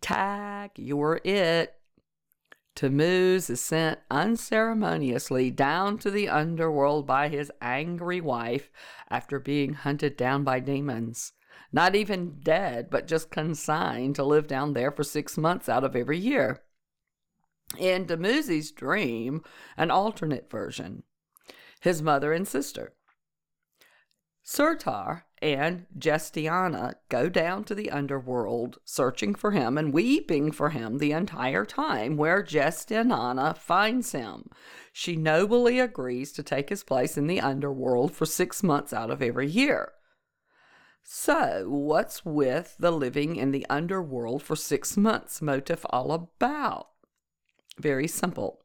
Tag, 0.00 0.72
you're 0.76 1.20
it. 1.24 1.74
Tammuz 2.74 3.48
is 3.48 3.60
sent 3.60 4.00
unceremoniously 4.10 5.50
down 5.52 5.96
to 5.98 6.10
the 6.10 6.28
underworld 6.28 7.06
by 7.06 7.28
his 7.28 7.52
angry 7.62 8.20
wife 8.20 8.70
after 9.08 9.38
being 9.38 9.74
hunted 9.74 10.16
down 10.16 10.42
by 10.42 10.58
demons. 10.58 11.32
Not 11.72 11.94
even 11.94 12.40
dead, 12.42 12.90
but 12.90 13.06
just 13.06 13.30
consigned 13.30 14.16
to 14.16 14.24
live 14.24 14.48
down 14.48 14.72
there 14.72 14.90
for 14.90 15.04
six 15.04 15.38
months 15.38 15.68
out 15.68 15.84
of 15.84 15.94
every 15.94 16.18
year. 16.18 16.62
In 17.78 18.06
Dumuzi's 18.06 18.70
dream, 18.70 19.42
an 19.76 19.90
alternate 19.90 20.50
version, 20.50 21.02
his 21.80 22.02
mother 22.02 22.32
and 22.32 22.46
sister. 22.46 22.94
Surtar 24.44 25.22
and 25.40 25.86
Gestiana 25.98 26.94
go 27.08 27.30
down 27.30 27.64
to 27.64 27.74
the 27.74 27.90
underworld 27.90 28.78
searching 28.84 29.34
for 29.34 29.52
him 29.52 29.78
and 29.78 29.92
weeping 29.92 30.52
for 30.52 30.70
him 30.70 30.98
the 30.98 31.12
entire 31.12 31.64
time, 31.64 32.16
where 32.16 32.42
Gestiana 32.42 33.56
finds 33.56 34.12
him. 34.12 34.50
She 34.92 35.16
nobly 35.16 35.80
agrees 35.80 36.30
to 36.32 36.42
take 36.42 36.68
his 36.68 36.84
place 36.84 37.16
in 37.16 37.26
the 37.26 37.40
underworld 37.40 38.12
for 38.12 38.26
six 38.26 38.62
months 38.62 38.92
out 38.92 39.10
of 39.10 39.22
every 39.22 39.48
year. 39.48 39.92
So, 41.02 41.66
what's 41.68 42.24
with 42.24 42.76
the 42.78 42.90
living 42.90 43.36
in 43.36 43.50
the 43.50 43.66
underworld 43.68 44.42
for 44.42 44.56
six 44.56 44.96
months 44.96 45.42
motive 45.42 45.84
all 45.90 46.12
about? 46.12 46.88
Very 47.78 48.08
simple. 48.08 48.64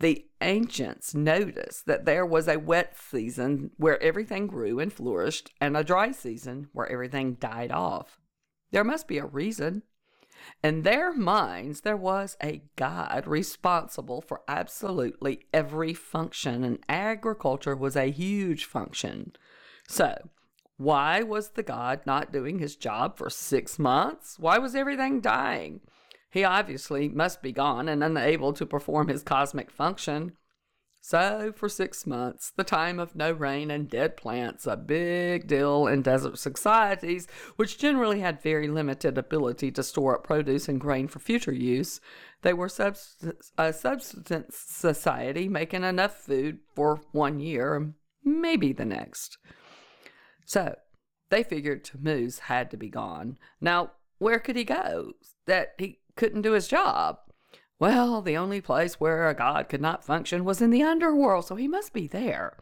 The 0.00 0.26
ancients 0.40 1.14
noticed 1.14 1.86
that 1.86 2.04
there 2.04 2.26
was 2.26 2.48
a 2.48 2.58
wet 2.58 2.98
season 2.98 3.70
where 3.76 4.02
everything 4.02 4.46
grew 4.46 4.80
and 4.80 4.92
flourished, 4.92 5.52
and 5.60 5.76
a 5.76 5.84
dry 5.84 6.10
season 6.10 6.68
where 6.72 6.90
everything 6.90 7.34
died 7.34 7.70
off. 7.70 8.20
There 8.70 8.84
must 8.84 9.06
be 9.06 9.18
a 9.18 9.26
reason. 9.26 9.82
In 10.62 10.82
their 10.82 11.12
minds, 11.12 11.82
there 11.82 11.96
was 11.96 12.36
a 12.42 12.64
God 12.76 13.26
responsible 13.26 14.20
for 14.20 14.42
absolutely 14.48 15.46
every 15.52 15.94
function, 15.94 16.64
and 16.64 16.80
agriculture 16.88 17.76
was 17.76 17.96
a 17.96 18.10
huge 18.10 18.64
function. 18.64 19.34
So, 19.86 20.30
why 20.76 21.22
was 21.22 21.50
the 21.50 21.62
God 21.62 22.00
not 22.04 22.32
doing 22.32 22.58
his 22.58 22.74
job 22.74 23.16
for 23.16 23.30
six 23.30 23.78
months? 23.78 24.38
Why 24.38 24.58
was 24.58 24.74
everything 24.74 25.20
dying? 25.20 25.80
He 26.34 26.42
obviously 26.42 27.08
must 27.08 27.42
be 27.42 27.52
gone 27.52 27.88
and 27.88 28.02
unable 28.02 28.52
to 28.54 28.66
perform 28.66 29.06
his 29.06 29.22
cosmic 29.22 29.70
function. 29.70 30.32
So, 31.00 31.52
for 31.54 31.68
six 31.68 32.08
months, 32.08 32.50
the 32.56 32.64
time 32.64 32.98
of 32.98 33.14
no 33.14 33.30
rain 33.30 33.70
and 33.70 33.88
dead 33.88 34.16
plants, 34.16 34.66
a 34.66 34.76
big 34.76 35.46
deal 35.46 35.86
in 35.86 36.02
desert 36.02 36.40
societies, 36.40 37.28
which 37.54 37.78
generally 37.78 38.18
had 38.18 38.42
very 38.42 38.66
limited 38.66 39.16
ability 39.16 39.70
to 39.72 39.84
store 39.84 40.16
up 40.16 40.24
produce 40.24 40.68
and 40.68 40.80
grain 40.80 41.06
for 41.06 41.20
future 41.20 41.54
use, 41.54 42.00
they 42.42 42.52
were 42.52 42.66
subst- 42.66 43.32
a 43.56 43.72
subsistence 43.72 44.56
society 44.56 45.48
making 45.48 45.84
enough 45.84 46.16
food 46.16 46.58
for 46.74 47.00
one 47.12 47.38
year, 47.38 47.92
maybe 48.24 48.72
the 48.72 48.84
next. 48.84 49.38
So, 50.46 50.74
they 51.30 51.44
figured 51.44 51.84
Tammuz 51.84 52.40
had 52.40 52.72
to 52.72 52.76
be 52.76 52.88
gone. 52.88 53.38
Now, 53.60 53.92
where 54.18 54.40
could 54.40 54.56
he 54.56 54.64
go? 54.64 55.12
That 55.46 55.74
he 55.78 55.98
couldn't 56.16 56.42
do 56.42 56.52
his 56.52 56.68
job. 56.68 57.18
Well, 57.78 58.22
the 58.22 58.36
only 58.36 58.60
place 58.60 59.00
where 59.00 59.28
a 59.28 59.34
god 59.34 59.68
could 59.68 59.80
not 59.80 60.04
function 60.04 60.44
was 60.44 60.62
in 60.62 60.70
the 60.70 60.82
underworld, 60.82 61.46
so 61.46 61.56
he 61.56 61.68
must 61.68 61.92
be 61.92 62.06
there. 62.06 62.56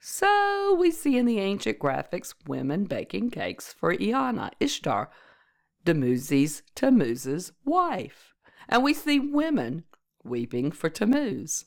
So 0.00 0.74
we 0.78 0.90
see 0.90 1.18
in 1.18 1.26
the 1.26 1.38
ancient 1.38 1.78
graphics 1.78 2.34
women 2.46 2.84
baking 2.84 3.30
cakes 3.30 3.72
for 3.72 3.94
Iana, 3.94 4.50
Ishtar, 4.58 5.10
Dumuzi's 5.84 6.62
Tammuz's 6.74 7.52
wife. 7.64 8.34
And 8.68 8.82
we 8.82 8.94
see 8.94 9.20
women 9.20 9.84
weeping 10.24 10.72
for 10.72 10.88
Tammuz. 10.88 11.66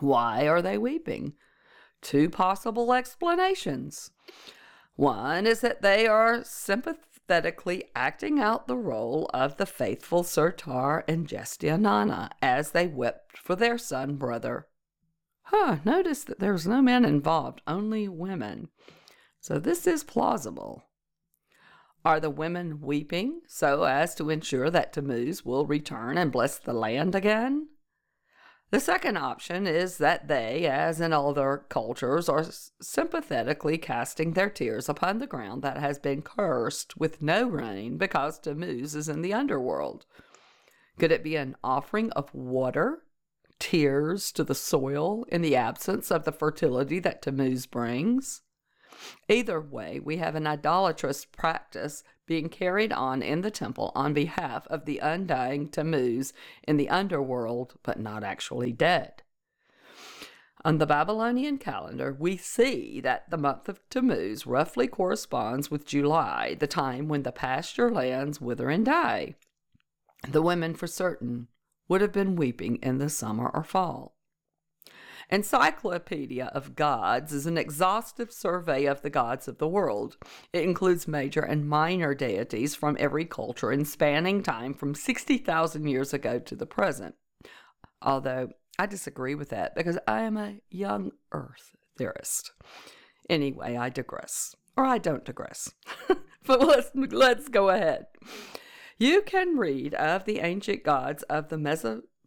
Why 0.00 0.48
are 0.48 0.62
they 0.62 0.78
weeping? 0.78 1.34
Two 2.00 2.30
possible 2.30 2.92
explanations. 2.94 4.10
One 4.96 5.46
is 5.46 5.60
that 5.60 5.82
they 5.82 6.06
are 6.06 6.42
sympathetic 6.44 7.11
pathetically 7.26 7.84
acting 7.94 8.40
out 8.40 8.66
the 8.66 8.76
role 8.76 9.30
of 9.32 9.56
the 9.56 9.66
faithful 9.66 10.22
Surtar 10.22 11.02
and 11.08 11.26
Gestianana 11.26 12.30
as 12.40 12.72
they 12.72 12.86
wept 12.86 13.38
for 13.38 13.56
their 13.56 13.78
son 13.78 14.16
brother. 14.16 14.66
Huh, 15.44 15.78
notice 15.84 16.24
that 16.24 16.40
there 16.40 16.52
was 16.52 16.66
no 16.66 16.82
men 16.82 17.04
involved, 17.04 17.62
only 17.66 18.08
women. 18.08 18.68
So 19.40 19.58
this 19.58 19.86
is 19.86 20.04
plausible. 20.04 20.84
Are 22.04 22.20
the 22.20 22.30
women 22.30 22.80
weeping 22.80 23.42
so 23.46 23.84
as 23.84 24.14
to 24.16 24.30
ensure 24.30 24.70
that 24.70 24.92
Tammuz 24.92 25.44
will 25.44 25.66
return 25.66 26.18
and 26.18 26.32
bless 26.32 26.58
the 26.58 26.72
land 26.72 27.14
again? 27.14 27.68
The 28.72 28.80
second 28.80 29.18
option 29.18 29.66
is 29.66 29.98
that 29.98 30.28
they, 30.28 30.64
as 30.64 30.98
in 30.98 31.12
other 31.12 31.66
cultures, 31.68 32.26
are 32.26 32.46
sympathetically 32.80 33.76
casting 33.76 34.32
their 34.32 34.48
tears 34.48 34.88
upon 34.88 35.18
the 35.18 35.26
ground 35.26 35.60
that 35.60 35.76
has 35.76 35.98
been 35.98 36.22
cursed 36.22 36.96
with 36.96 37.20
no 37.20 37.46
rain 37.46 37.98
because 37.98 38.38
Tammuz 38.38 38.94
is 38.94 39.10
in 39.10 39.20
the 39.20 39.34
underworld. 39.34 40.06
Could 40.98 41.12
it 41.12 41.22
be 41.22 41.36
an 41.36 41.54
offering 41.62 42.12
of 42.12 42.34
water, 42.34 43.02
tears 43.58 44.32
to 44.32 44.42
the 44.42 44.54
soil 44.54 45.26
in 45.28 45.42
the 45.42 45.54
absence 45.54 46.10
of 46.10 46.24
the 46.24 46.32
fertility 46.32 46.98
that 46.98 47.20
Tammuz 47.20 47.66
brings? 47.66 48.40
Either 49.28 49.60
way, 49.60 49.98
we 50.00 50.18
have 50.18 50.34
an 50.34 50.46
idolatrous 50.46 51.24
practice 51.24 52.04
being 52.26 52.48
carried 52.48 52.92
on 52.92 53.22
in 53.22 53.40
the 53.40 53.50
temple 53.50 53.92
on 53.94 54.14
behalf 54.14 54.66
of 54.68 54.84
the 54.84 54.98
undying 54.98 55.68
Tammuz 55.68 56.32
in 56.66 56.76
the 56.76 56.88
underworld, 56.88 57.74
but 57.82 57.98
not 57.98 58.22
actually 58.22 58.72
dead. 58.72 59.22
On 60.64 60.78
the 60.78 60.86
Babylonian 60.86 61.58
calendar, 61.58 62.16
we 62.16 62.36
see 62.36 63.00
that 63.00 63.28
the 63.28 63.36
month 63.36 63.68
of 63.68 63.80
Tammuz 63.90 64.46
roughly 64.46 64.86
corresponds 64.86 65.70
with 65.70 65.86
July, 65.86 66.54
the 66.54 66.68
time 66.68 67.08
when 67.08 67.24
the 67.24 67.32
pasture 67.32 67.90
lands 67.90 68.40
wither 68.40 68.70
and 68.70 68.84
die. 68.84 69.34
The 70.28 70.42
women, 70.42 70.74
for 70.74 70.86
certain, 70.86 71.48
would 71.88 72.00
have 72.00 72.12
been 72.12 72.36
weeping 72.36 72.76
in 72.76 72.98
the 72.98 73.08
summer 73.08 73.50
or 73.52 73.64
fall. 73.64 74.16
Encyclopedia 75.30 76.46
of 76.54 76.74
Gods 76.74 77.32
is 77.32 77.46
an 77.46 77.56
exhaustive 77.56 78.32
survey 78.32 78.84
of 78.86 79.02
the 79.02 79.10
gods 79.10 79.48
of 79.48 79.58
the 79.58 79.68
world. 79.68 80.16
It 80.52 80.64
includes 80.64 81.08
major 81.08 81.40
and 81.40 81.68
minor 81.68 82.14
deities 82.14 82.74
from 82.74 82.96
every 82.98 83.24
culture 83.24 83.70
and 83.70 83.86
spanning 83.86 84.42
time 84.42 84.74
from 84.74 84.94
60,000 84.94 85.86
years 85.86 86.12
ago 86.12 86.38
to 86.38 86.56
the 86.56 86.66
present. 86.66 87.14
Although 88.00 88.50
I 88.78 88.86
disagree 88.86 89.34
with 89.34 89.50
that 89.50 89.74
because 89.74 89.98
I 90.06 90.22
am 90.22 90.36
a 90.36 90.56
young 90.70 91.12
earth 91.30 91.76
theorist. 91.96 92.52
Anyway, 93.28 93.76
I 93.76 93.88
digress. 93.88 94.54
Or 94.76 94.84
I 94.84 94.98
don't 94.98 95.24
digress. 95.24 95.72
but 96.46 96.60
let's 96.60 96.90
let's 96.94 97.48
go 97.48 97.68
ahead. 97.68 98.06
You 98.98 99.22
can 99.22 99.56
read 99.56 99.94
of 99.94 100.24
the 100.24 100.38
ancient 100.38 100.84
gods 100.84 101.22
of 101.24 101.48
the 101.48 101.58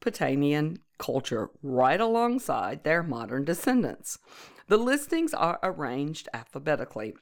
Mesopotamian 0.06 0.78
culture 1.00 1.50
right 1.64 2.00
alongside 2.00 2.84
their 2.84 3.02
modern 3.02 3.44
descendants. 3.44 4.20
The 4.68 4.78
listings 4.78 5.34
are 5.34 5.58
arranged 5.64 6.30
alphabetically. 6.32 7.16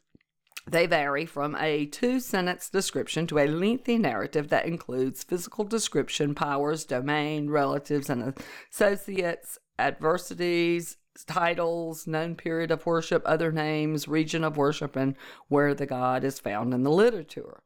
They 0.69 0.85
vary 0.85 1.25
from 1.25 1.55
a 1.55 1.85
two 1.85 2.19
sentence 2.19 2.69
description 2.69 3.25
to 3.27 3.39
a 3.39 3.47
lengthy 3.47 3.97
narrative 3.97 4.49
that 4.49 4.65
includes 4.65 5.23
physical 5.23 5.63
description, 5.63 6.35
powers, 6.35 6.83
domain, 6.83 7.49
relatives, 7.49 8.09
and 8.09 8.33
associates, 8.69 9.57
adversities, 9.79 10.97
titles, 11.25 12.05
known 12.05 12.35
period 12.35 12.69
of 12.69 12.85
worship, 12.85 13.23
other 13.25 13.53
names, 13.53 14.09
region 14.09 14.43
of 14.43 14.57
worship, 14.57 14.97
and 14.97 15.15
where 15.47 15.73
the 15.73 15.85
god 15.85 16.25
is 16.25 16.37
found 16.37 16.73
in 16.73 16.83
the 16.83 16.91
literature 16.91 17.63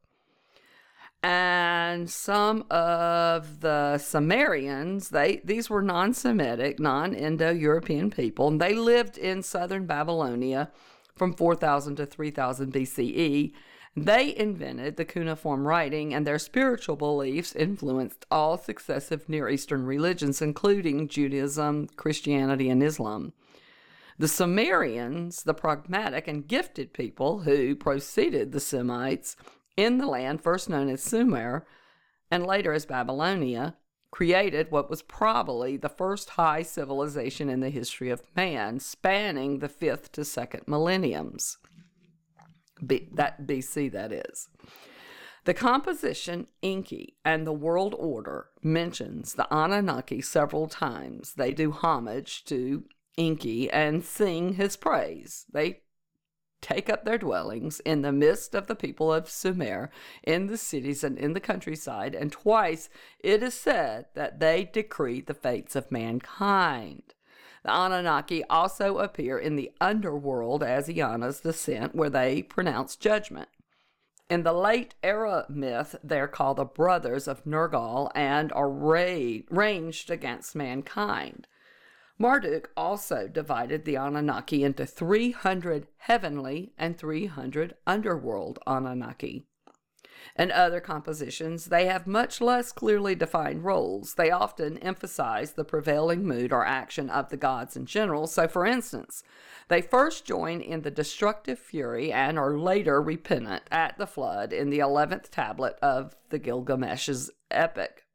and 1.24 2.10
some 2.10 2.66
of 2.70 3.62
the 3.62 3.98
Sumerians, 3.98 5.10
they 5.10 5.42
these 5.44 5.70
were 5.70 5.82
non-Semitic, 5.82 6.80
non-Indo-European 6.80 8.12
people, 8.12 8.48
and 8.48 8.62
they 8.62 8.74
lived 8.74 9.18
in 9.18 9.42
southern 9.42 9.86
Babylonia 9.86 10.72
from 11.16 11.34
4000 11.34 11.96
to 11.96 12.06
3000 12.06 12.72
BCE. 12.72 13.54
They 13.96 14.38
invented 14.38 14.96
the 14.96 15.06
cuneiform 15.06 15.68
writing, 15.68 16.14
and 16.14 16.26
their 16.26 16.38
spiritual 16.38 16.96
beliefs 16.96 17.56
influenced 17.56 18.28
all 18.30 18.60
successive 18.60 19.28
Near 19.28 19.50
Eastern 19.50 19.88
religions, 19.88 20.40
including 20.40 21.08
Judaism, 21.08 21.88
Christianity, 21.96 22.70
and 22.70 22.84
Islam. 22.84 23.34
The 24.20 24.28
Sumerians, 24.28 25.44
the 25.44 25.56
pragmatic 25.56 26.28
and 26.28 26.48
gifted 26.48 26.94
people 26.94 27.40
who 27.40 27.76
preceded 27.76 28.52
the 28.52 28.60
Semites, 28.60 29.36
in 29.77 30.00
the 30.00 30.07
land 30.07 30.41
first 30.41 30.69
known 30.69 30.89
as 30.89 31.01
Sumer 31.01 31.65
and 32.29 32.46
later 32.46 32.74
as 32.74 32.86
Babylonia, 32.86 33.75
created 34.12 34.72
what 34.72 34.89
was 34.89 35.01
probably 35.01 35.77
the 35.77 35.89
first 35.89 36.31
high 36.31 36.63
civilization 36.63 37.50
in 37.50 37.60
the 37.60 37.69
history 37.69 38.10
of 38.10 38.24
man, 38.36 38.79
spanning 38.79 39.60
the 39.60 39.69
fifth 39.69 40.12
to 40.13 40.25
second 40.25 40.63
millenniums. 40.67 41.57
B- 42.86 43.10
that 43.13 43.46
BC, 43.46 43.91
that 43.91 44.12
is. 44.12 44.50
The 45.46 45.53
composition 45.53 46.48
Enki 46.62 47.15
and 47.24 47.48
the 47.48 47.53
world 47.53 47.96
order 47.98 48.48
mentions 48.62 49.34
the 49.34 49.48
Anunnaki 49.53 50.22
several 50.22 50.67
times. 50.67 51.36
They 51.36 51.53
do 51.53 51.72
homage 51.72 52.43
to 52.46 52.84
Enki 53.17 53.69
and 53.72 54.03
sing 54.03 54.53
his 54.53 54.75
praise. 54.75 55.46
They 55.51 55.79
take 56.62 56.90
up 56.90 57.06
their 57.06 57.18
dwellings 57.18 57.80
in 57.82 58.02
the 58.02 58.12
midst 58.12 58.56
of 58.56 58.68
the 58.68 58.76
people 58.76 59.14
of 59.14 59.30
Sumer, 59.30 59.90
in 60.24 60.48
the 60.48 60.58
cities 60.58 61.04
and 61.04 61.18
in 61.18 61.34
the 61.34 61.40
countryside, 61.40 62.16
and 62.16 62.32
twice 62.32 62.90
it 63.20 63.44
is 63.44 63.54
said 63.54 64.06
that 64.16 64.40
they 64.40 64.66
decree 64.66 65.22
the 65.22 65.34
fates 65.34 65.76
of 65.76 65.92
mankind. 65.92 67.14
The 67.64 67.72
Anunnaki 67.72 68.44
also 68.46 69.00
appear 69.00 69.38
in 69.38 69.56
the 69.56 69.72
underworld 69.82 70.64
as 70.64 70.88
Inanna's 70.88 71.42
descent, 71.42 71.96
where 71.96 72.10
they 72.10 72.42
pronounce 72.42 72.96
judgment. 72.96 73.50
In 74.30 74.44
the 74.44 74.54
late 74.54 74.96
era 75.04 75.46
myth, 75.48 75.96
they're 76.04 76.28
called 76.28 76.58
the 76.58 76.66
brothers 76.66 77.28
of 77.28 77.46
Nergal 77.46 78.12
and 78.14 78.52
are 78.52 78.70
ra- 78.70 79.40
ranged 79.50 80.12
against 80.12 80.56
mankind. 80.56 81.48
Marduk 82.20 82.72
also 82.76 83.28
divided 83.28 83.86
the 83.86 83.96
Anunnaki 83.96 84.64
into 84.64 84.86
300 84.86 85.88
heavenly 85.98 86.74
and 86.78 86.98
300 86.98 87.76
underworld 87.86 88.58
Anunnaki. 88.66 89.46
In 90.36 90.52
other 90.52 90.80
compositions, 90.80 91.66
they 91.66 91.86
have 91.86 92.08
much 92.08 92.42
less 92.42 92.72
clearly 92.72 93.16
defined 93.16 93.64
roles. 93.64 94.16
They 94.16 94.32
often 94.32 94.78
emphasize 94.80 95.54
the 95.54 95.64
prevailing 95.64 96.26
mood 96.26 96.52
or 96.52 96.66
action 96.66 97.10
of 97.10 97.30
the 97.30 97.38
gods 97.38 97.76
in 97.76 97.86
general. 97.86 98.26
So, 98.28 98.48
for 98.48 98.66
instance, 98.66 99.24
they 99.68 99.82
first 99.82 100.26
join 100.26 100.60
in 100.60 100.82
the 100.82 100.92
destructive 100.92 101.60
fury 101.60 102.12
and 102.12 102.38
are 102.38 102.58
later 102.58 103.02
repentant 103.02 103.64
at 103.72 103.98
the 103.98 104.08
flood 104.08 104.54
in 104.54 104.70
the 104.70 104.80
11th 104.80 105.30
tablet 105.30 105.78
of 105.82 106.16
the 106.30 106.40
Gilgamesh's 106.40 107.30
epic. 107.52 108.07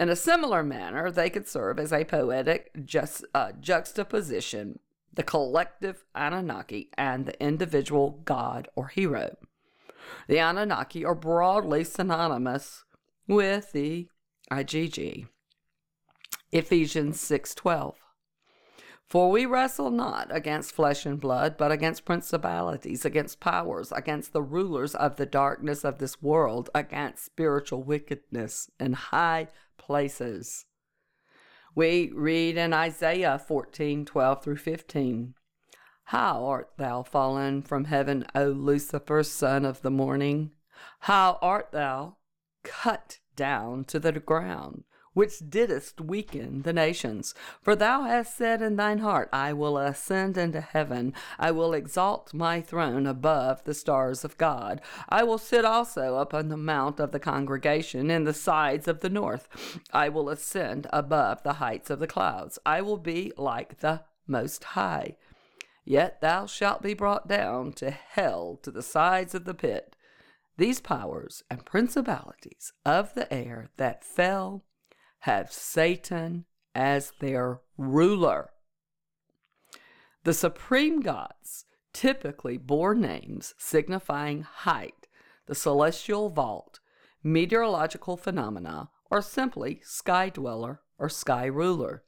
In 0.00 0.08
a 0.08 0.16
similar 0.16 0.62
manner, 0.62 1.10
they 1.10 1.28
could 1.28 1.46
serve 1.46 1.78
as 1.78 1.92
a 1.92 2.06
poetic 2.06 2.70
just, 2.86 3.22
uh, 3.34 3.52
juxtaposition, 3.60 4.78
the 5.12 5.22
collective 5.22 6.06
Anunnaki 6.14 6.88
and 6.96 7.26
the 7.26 7.38
individual 7.38 8.22
god 8.24 8.66
or 8.74 8.88
hero. 8.88 9.36
The 10.26 10.38
Anunnaki 10.38 11.04
are 11.04 11.14
broadly 11.14 11.84
synonymous 11.84 12.84
with 13.28 13.72
the 13.72 14.08
Igigi. 14.50 15.28
Ephesians 16.50 17.20
6:12 17.20 17.96
For 19.04 19.30
we 19.30 19.44
wrestle 19.44 19.90
not 19.90 20.34
against 20.34 20.72
flesh 20.72 21.04
and 21.04 21.20
blood, 21.20 21.58
but 21.58 21.72
against 21.72 22.06
principalities, 22.06 23.04
against 23.04 23.38
powers, 23.38 23.92
against 23.92 24.32
the 24.32 24.42
rulers 24.42 24.94
of 24.94 25.16
the 25.16 25.26
darkness 25.26 25.84
of 25.84 25.98
this 25.98 26.22
world, 26.22 26.70
against 26.74 27.26
spiritual 27.26 27.82
wickedness 27.82 28.70
in 28.80 28.94
high 28.94 29.48
places. 29.80 30.66
We 31.74 32.12
read 32.14 32.56
in 32.56 32.72
Isaiah 32.72 33.38
14 33.38 34.04
12 34.04 34.44
through 34.44 34.56
15. 34.56 35.34
How 36.04 36.44
art 36.44 36.70
thou 36.76 37.02
fallen 37.02 37.62
from 37.62 37.84
heaven, 37.84 38.26
O 38.34 38.46
Lucifer, 38.46 39.22
son 39.22 39.64
of 39.64 39.82
the 39.82 39.90
morning? 39.90 40.52
How 41.00 41.38
art 41.40 41.72
thou 41.72 42.18
cut 42.62 43.20
down 43.36 43.84
to 43.86 43.98
the 43.98 44.12
ground? 44.12 44.84
Which 45.12 45.40
didst 45.48 46.00
weaken 46.00 46.62
the 46.62 46.72
nations. 46.72 47.34
For 47.62 47.74
thou 47.74 48.02
hast 48.02 48.36
said 48.36 48.62
in 48.62 48.76
thine 48.76 48.98
heart, 48.98 49.28
I 49.32 49.52
will 49.52 49.76
ascend 49.78 50.36
into 50.36 50.60
heaven, 50.60 51.12
I 51.38 51.50
will 51.50 51.74
exalt 51.74 52.32
my 52.32 52.60
throne 52.60 53.06
above 53.06 53.64
the 53.64 53.74
stars 53.74 54.24
of 54.24 54.38
God. 54.38 54.80
I 55.08 55.24
will 55.24 55.38
sit 55.38 55.64
also 55.64 56.16
upon 56.16 56.48
the 56.48 56.56
mount 56.56 57.00
of 57.00 57.12
the 57.12 57.20
congregation 57.20 58.10
in 58.10 58.24
the 58.24 58.34
sides 58.34 58.86
of 58.86 59.00
the 59.00 59.10
north. 59.10 59.48
I 59.92 60.08
will 60.08 60.28
ascend 60.28 60.86
above 60.92 61.42
the 61.42 61.54
heights 61.54 61.90
of 61.90 61.98
the 61.98 62.06
clouds. 62.06 62.58
I 62.64 62.80
will 62.80 62.98
be 62.98 63.32
like 63.36 63.80
the 63.80 64.02
Most 64.26 64.64
High. 64.64 65.16
Yet 65.84 66.20
thou 66.20 66.46
shalt 66.46 66.82
be 66.82 66.94
brought 66.94 67.26
down 67.26 67.72
to 67.74 67.90
hell 67.90 68.58
to 68.62 68.70
the 68.70 68.82
sides 68.82 69.34
of 69.34 69.44
the 69.44 69.54
pit. 69.54 69.96
These 70.56 70.80
powers 70.80 71.42
and 71.50 71.64
principalities 71.64 72.72
of 72.84 73.14
the 73.14 73.32
air 73.32 73.70
that 73.76 74.04
fell 74.04 74.62
have 75.20 75.52
Satan 75.52 76.44
as 76.74 77.12
their 77.20 77.60
ruler. 77.76 78.50
The 80.24 80.34
supreme 80.34 81.00
gods 81.00 81.64
typically 81.92 82.58
bore 82.58 82.94
names 82.94 83.54
signifying 83.58 84.42
height, 84.42 85.08
the 85.46 85.54
celestial 85.54 86.28
vault, 86.28 86.80
meteorological 87.22 88.16
phenomena, 88.16 88.90
or 89.10 89.22
simply 89.22 89.80
sky 89.82 90.28
dweller 90.28 90.80
or 90.98 91.08
sky 91.08 91.46
ruler 91.46 92.04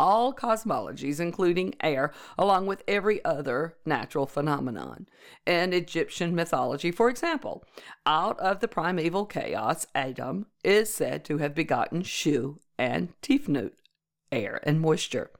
all 0.00 0.32
cosmologies, 0.32 1.20
including 1.20 1.74
air, 1.82 2.10
along 2.38 2.66
with 2.66 2.82
every 2.88 3.22
other 3.22 3.76
natural 3.84 4.26
phenomenon. 4.26 5.06
In 5.46 5.74
Egyptian 5.74 6.34
mythology, 6.34 6.90
for 6.90 7.10
example, 7.10 7.62
out 8.06 8.40
of 8.40 8.60
the 8.60 8.66
primeval 8.66 9.26
chaos, 9.26 9.86
Atum 9.94 10.46
is 10.64 10.92
said 10.92 11.22
to 11.26 11.36
have 11.36 11.54
begotten 11.54 12.02
Shu 12.02 12.60
and 12.78 13.12
Tefnut, 13.20 13.72
air 14.32 14.60
and 14.62 14.80
moisture, 14.80 15.30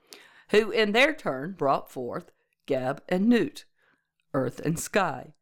who 0.51 0.71
in 0.71 0.93
their 0.93 1.15
turn 1.15 1.53
brought 1.53 1.91
forth 1.91 2.31
Geb 2.67 3.03
and 3.09 3.31
Nut, 3.31 3.65
earth 4.35 4.61
and 4.61 4.79
sky. 4.79 5.33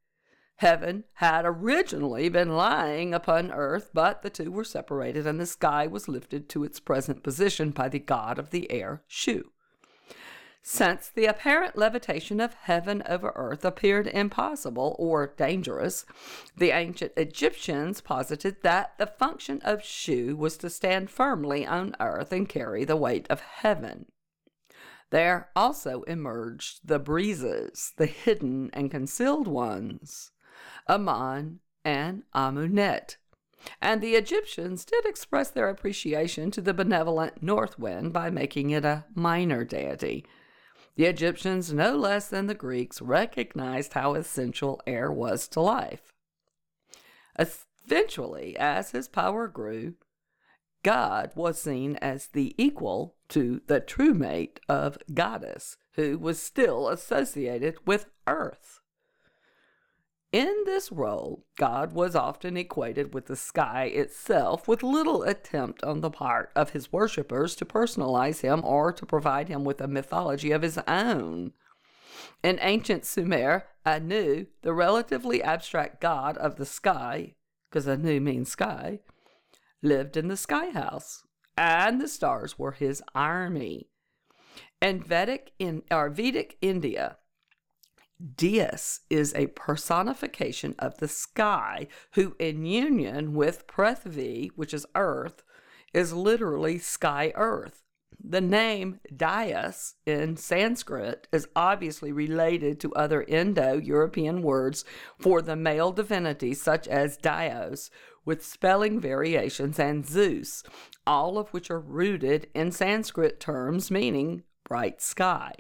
Heaven 0.59 1.05
had 1.15 1.45
originally 1.45 2.29
been 2.29 2.57
lying 2.57 3.15
upon 3.15 3.53
earth, 3.53 3.91
but 3.95 4.23
the 4.23 4.31
two 4.31 4.51
were 4.51 4.65
separated, 4.65 5.25
and 5.25 5.39
the 5.39 5.47
sky 5.47 5.87
was 5.87 6.09
lifted 6.09 6.49
to 6.49 6.65
its 6.65 6.81
present 6.81 7.23
position 7.23 7.71
by 7.71 7.89
the 7.89 8.01
god 8.01 8.41
of 8.41 8.51
the 8.51 8.69
air, 8.69 9.05
Shu. 9.07 9.53
Since 10.61 11.11
the 11.11 11.27
apparent 11.27 11.79
levitation 11.79 12.41
of 12.41 12.55
heaven 12.55 13.05
over 13.09 13.33
earth 13.37 13.65
appeared 13.65 14.09
impossible 14.09 14.97
or 14.99 15.29
dangerous, 15.29 16.05
the 16.57 16.73
ancient 16.73 17.13
Egyptians 17.17 18.01
posited 18.01 18.57
that 18.63 18.99
the 18.99 19.07
function 19.07 19.61
of 19.63 19.85
Shu 19.85 20.35
was 20.37 20.57
to 20.57 20.69
stand 20.69 21.09
firmly 21.09 21.65
on 21.65 21.95
earth 22.01 22.33
and 22.33 22.49
carry 22.49 22.85
the 22.85 22.97
weight 22.97 23.29
of 23.31 23.41
heaven. 23.43 24.07
There 25.11 25.51
also 25.55 26.03
emerged 26.03 26.81
the 26.85 26.99
breezes, 26.99 27.93
the 27.97 28.07
hidden 28.07 28.71
and 28.73 28.91
concealed 28.91 29.47
ones. 29.47 30.33
Amun, 30.89 31.61
and 31.85 32.23
Amunet. 32.35 33.17
And 33.83 34.01
the 34.01 34.15
Egyptians 34.15 34.85
did 34.85 35.05
express 35.05 35.51
their 35.51 35.69
appreciation 35.69 36.51
to 36.53 36.61
the 36.61 36.75
benevolent 36.75 37.43
north 37.43 37.79
wind 37.79 38.13
by 38.13 38.31
making 38.31 38.71
it 38.71 38.85
a 38.85 39.05
minor 39.15 39.65
deity. 39.65 40.25
The 40.97 41.07
Egyptians, 41.07 41.73
no 41.73 41.97
less 41.97 42.29
than 42.29 42.47
the 42.47 42.55
Greeks, 42.55 43.01
recognized 43.01 43.93
how 43.93 44.15
essential 44.15 44.81
air 44.87 45.13
was 45.13 45.47
to 45.49 45.61
life. 45.61 46.13
Eventually, 47.39 48.57
as 48.57 48.91
his 48.91 49.09
power 49.09 49.49
grew, 49.49 49.95
God 50.83 51.33
was 51.35 51.61
seen 51.61 51.97
as 51.97 52.29
the 52.29 52.55
equal 52.57 53.17
to 53.31 53.61
the 53.67 53.81
true 53.81 54.15
mate 54.15 54.61
of 54.69 54.99
Goddess, 55.13 55.77
who 55.95 56.19
was 56.19 56.41
still 56.41 56.89
associated 56.89 57.77
with 57.87 58.07
earth. 58.27 58.78
In 60.33 60.65
this 60.67 60.93
role, 60.93 61.47
God 61.57 61.95
was 61.95 62.15
often 62.15 62.59
equated 62.59 63.15
with 63.15 63.27
the 63.27 63.37
sky 63.37 63.85
itself, 63.85 64.69
with 64.69 64.83
little 64.83 65.23
attempt 65.23 65.83
on 65.83 66.03
the 66.03 66.11
part 66.11 66.51
of 66.55 66.71
his 66.71 66.93
worshippers 66.93 67.57
to 67.57 67.65
personalize 67.65 68.43
him 68.43 68.63
or 68.63 68.93
to 68.93 69.07
provide 69.07 69.49
him 69.49 69.65
with 69.65 69.81
a 69.81 69.89
mythology 69.89 70.51
of 70.51 70.61
his 70.61 70.79
own. 70.87 71.53
In 72.43 72.59
ancient 72.61 73.07
Sumer, 73.07 73.65
Anu, 73.87 74.47
the 74.61 74.75
relatively 74.75 75.43
abstract 75.43 76.01
god 76.03 76.37
of 76.37 76.57
the 76.57 76.67
sky, 76.67 77.35
because 77.71 77.89
Anu 77.89 78.21
means 78.21 78.51
sky, 78.51 79.01
lived 79.83 80.15
in 80.15 80.29
the 80.29 80.37
sky 80.37 80.71
house, 80.71 81.23
and 81.57 82.03
the 82.03 82.09
stars 82.09 82.59
were 82.59 82.73
his 82.73 83.03
army. 83.15 83.89
In 84.83 85.03
Vedic 85.03 85.53
in 85.59 85.85
or 85.91 86.11
Vedic 86.11 86.59
India, 86.61 87.17
Dyaus 88.21 89.01
is 89.09 89.33
a 89.35 89.47
personification 89.49 90.75
of 90.79 90.99
the 90.99 91.09
sky, 91.09 91.87
who, 92.15 92.35
in 92.39 92.65
union 92.65 93.35
with 93.35 93.67
Prithvi, 93.67 94.51
which 94.57 94.75
is 94.75 94.87
earth, 94.95 95.45
is 95.95 96.13
literally 96.13 96.79
sky 96.79 97.33
earth. 97.37 97.85
The 98.23 98.41
name 98.41 98.99
Dyaus 99.15 99.95
in 100.05 100.37
Sanskrit 100.37 101.29
is 101.33 101.47
obviously 101.55 102.11
related 102.11 102.81
to 102.81 102.95
other 102.95 103.23
Indo 103.23 103.75
European 103.75 104.43
words 104.43 104.85
for 105.21 105.41
the 105.41 105.55
male 105.55 105.93
divinities, 105.93 106.61
such 106.61 106.89
as 106.89 107.17
Dios, 107.17 107.89
with 108.25 108.45
spelling 108.45 108.99
variations, 108.99 109.79
and 109.79 110.05
Zeus, 110.05 110.65
all 111.07 111.39
of 111.39 111.51
which 111.51 111.71
are 111.71 111.81
rooted 111.81 112.49
in 112.55 112.73
Sanskrit 112.73 113.39
terms 113.39 113.91
meaning 113.91 114.43
bright 114.65 115.01
sky. 115.01 115.55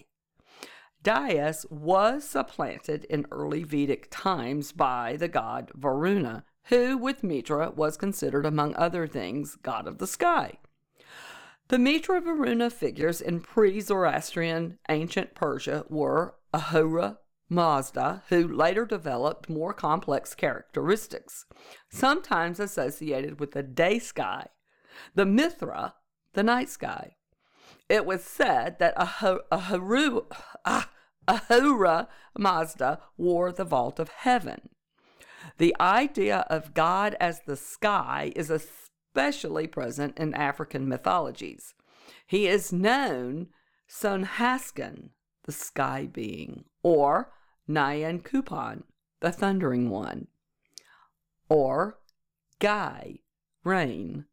Dyaus 1.02 1.64
was 1.70 2.24
supplanted 2.24 3.04
in 3.04 3.26
early 3.30 3.62
Vedic 3.62 4.08
times 4.10 4.72
by 4.72 5.16
the 5.16 5.28
god 5.28 5.70
Varuna, 5.74 6.44
who, 6.64 6.98
with 6.98 7.22
Mitra, 7.22 7.70
was 7.70 7.96
considered, 7.96 8.44
among 8.44 8.74
other 8.74 9.06
things, 9.06 9.56
god 9.56 9.86
of 9.86 9.98
the 9.98 10.06
sky. 10.06 10.58
The 11.68 11.78
Mitra 11.78 12.20
Varuna 12.20 12.70
figures 12.70 13.20
in 13.20 13.40
pre 13.40 13.80
Zoroastrian 13.80 14.78
ancient 14.88 15.34
Persia 15.34 15.84
were 15.88 16.34
Ahura 16.52 17.18
Mazda, 17.48 18.24
who 18.28 18.48
later 18.48 18.84
developed 18.84 19.48
more 19.48 19.72
complex 19.72 20.34
characteristics, 20.34 21.46
sometimes 21.90 22.58
associated 22.58 23.38
with 23.38 23.52
the 23.52 23.62
day 23.62 23.98
sky, 23.98 24.48
the 25.14 25.26
Mithra, 25.26 25.94
the 26.34 26.42
night 26.42 26.68
sky, 26.68 27.16
It 27.88 28.04
was 28.04 28.22
said 28.22 28.78
that 28.78 28.94
Ahura, 28.96 30.26
ah, 30.64 30.90
Mazda 32.38 33.00
wore 33.16 33.52
the 33.52 33.64
vault 33.64 33.98
of 33.98 34.08
heaven. 34.08 34.68
The 35.56 35.74
idea 35.80 36.44
of 36.50 36.74
God 36.74 37.16
as 37.18 37.40
the 37.46 37.56
sky 37.56 38.32
is 38.36 38.50
especially 38.50 39.66
present 39.66 40.18
in 40.18 40.34
African 40.34 40.86
mythologies. 40.88 41.74
He 42.26 42.46
is 42.46 42.72
known 42.72 43.48
Sonhaskan, 43.88 45.10
the 45.44 45.52
sky 45.52 46.06
being, 46.06 46.64
or 46.82 47.32
Nyan 47.68 48.22
the 49.20 49.32
thundering 49.32 49.90
one, 49.90 50.28
or 51.48 51.98
Guy, 52.60 53.20
rain, 53.64 54.26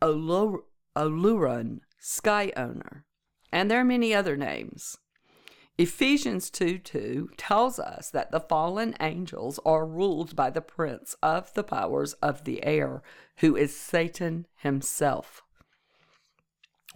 Olorun, 0.00 1.80
sky 2.02 2.52
owner, 2.56 3.04
and 3.52 3.70
there 3.70 3.80
are 3.80 3.84
many 3.84 4.12
other 4.12 4.36
names. 4.36 4.98
Ephesians 5.78 6.50
2 6.50 6.78
2 6.78 7.30
tells 7.36 7.78
us 7.78 8.10
that 8.10 8.30
the 8.30 8.40
fallen 8.40 8.94
angels 9.00 9.58
are 9.64 9.86
ruled 9.86 10.36
by 10.36 10.50
the 10.50 10.60
prince 10.60 11.14
of 11.22 11.54
the 11.54 11.62
powers 11.62 12.12
of 12.14 12.44
the 12.44 12.62
air, 12.64 13.02
who 13.38 13.56
is 13.56 13.74
Satan 13.74 14.46
himself. 14.56 15.42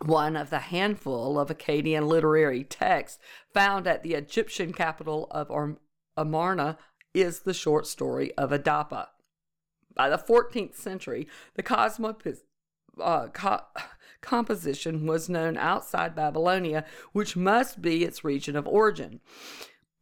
One 0.05 0.37
of 0.37 0.51
the 0.51 0.59
handful 0.59 1.39
of 1.39 1.49
Akkadian 1.49 2.07
literary 2.07 2.65
texts 2.65 3.19
found 3.55 3.87
at 3.87 4.03
the 4.03 4.15
Egyptian 4.15 4.73
capital 4.73 5.29
of 5.31 5.77
Amarna 6.17 6.77
is 7.15 7.41
the 7.41 7.55
short 7.55 7.87
story 7.87 8.35
of 8.35 8.51
Adapa. 8.51 9.07
By 9.95 10.11
the 10.11 10.19
14th 10.19 10.75
century, 10.75 11.27
the 11.55 11.63
cosmos, 11.63 12.43
uh, 13.01 13.29
co- 13.29 13.65
composition 14.27 15.07
was 15.07 15.29
known 15.29 15.57
outside 15.57 16.15
Babylonia, 16.15 16.85
which 17.13 17.37
must 17.37 17.81
be 17.81 18.05
its 18.05 18.25
region 18.25 18.57
of 18.57 18.67
origin. 18.67 19.21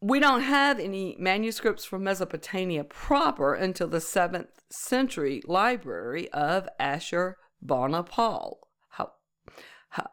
We 0.00 0.18
don't 0.18 0.42
have 0.42 0.80
any 0.80 1.16
manuscripts 1.18 1.84
from 1.84 2.04
Mesopotamia 2.04 2.84
proper 2.84 3.54
until 3.54 3.88
the 3.88 3.98
7th 3.98 4.48
century 4.70 5.42
library 5.46 6.28
of 6.32 6.68
Ashur 6.78 7.37
Banipal. 7.64 8.56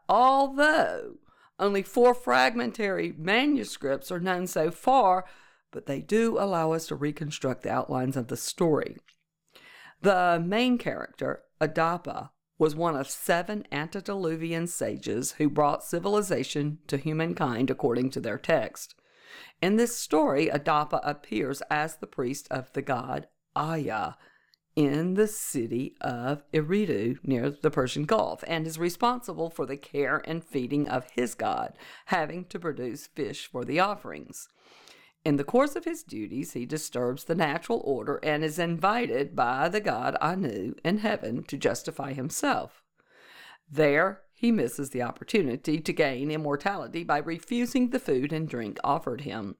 Although 0.08 1.15
only 1.58 1.82
four 1.82 2.13
fragmentary 2.13 3.13
manuscripts 3.17 4.12
are 4.12 4.19
known 4.19 4.45
so 4.45 4.69
far, 4.69 5.26
but 5.71 5.88
they 5.88 6.02
do 6.02 6.38
allow 6.38 6.74
us 6.74 6.88
to 6.88 6.95
reconstruct 6.95 7.63
the 7.63 7.71
outlines 7.71 8.15
of 8.15 8.28
the 8.28 8.38
story. 8.38 8.97
The 10.02 10.43
main 10.45 10.78
character, 10.78 11.43
Adapa, 11.60 12.30
was 12.62 12.76
one 12.76 12.95
of 12.95 13.10
seven 13.10 13.65
antediluvian 13.71 14.67
sages 14.67 15.32
who 15.39 15.50
brought 15.50 15.84
civilization 15.84 16.78
to 16.86 16.95
humankind 16.95 17.71
according 17.71 18.08
to 18.08 18.19
their 18.19 18.38
text. 18.38 18.93
In 19.63 19.78
this 19.78 19.97
story, 19.97 20.45
Adapa 20.45 21.00
appears 21.02 21.63
as 21.71 21.95
the 21.95 22.06
priest 22.06 22.47
of 22.52 22.71
the 22.74 22.84
god 22.84 23.28
Aya 23.56 24.12
in 24.76 25.15
the 25.15 25.26
city 25.26 25.95
of 26.02 26.43
Eridu 26.54 27.17
near 27.24 27.50
the 27.50 27.71
Persian 27.71 28.04
Gulf 28.04 28.43
and 28.45 28.67
is 28.67 28.78
responsible 28.78 29.50
for 29.50 29.65
the 29.65 29.76
care 29.76 30.21
and 30.26 30.43
feeding 30.43 30.88
of 30.88 31.10
his 31.15 31.34
god, 31.34 31.74
having 32.06 32.45
to 32.45 32.60
produce 32.60 33.08
fish 33.08 33.50
for 33.52 33.65
the 33.65 33.80
offerings. 33.80 34.47
In 35.24 35.36
the 35.36 35.44
course 35.44 35.76
of 35.76 35.86
his 35.86 36.04
duties, 36.04 36.54
he 36.54 36.66
disturbs 36.66 37.26
the 37.26 37.36
natural 37.36 37.82
order 37.86 38.20
and 38.24 38.44
is 38.44 38.58
invited 38.58 39.36
by 39.36 39.70
the 39.70 39.80
god 39.80 40.18
Anu 40.20 40.74
in 40.84 40.98
heaven 41.00 41.44
to 41.44 41.58
justify 41.58 42.14
himself. 42.14 42.84
There, 43.70 44.22
he 44.34 44.52
misses 44.52 44.90
the 44.90 45.04
opportunity 45.04 45.80
to 45.80 45.94
gain 45.94 46.32
immortality 46.32 47.04
by 47.04 47.20
refusing 47.20 47.92
the 47.92 48.00
food 48.00 48.34
and 48.34 48.50
drink 48.50 48.80
offered 48.84 49.22
him. 49.22 49.58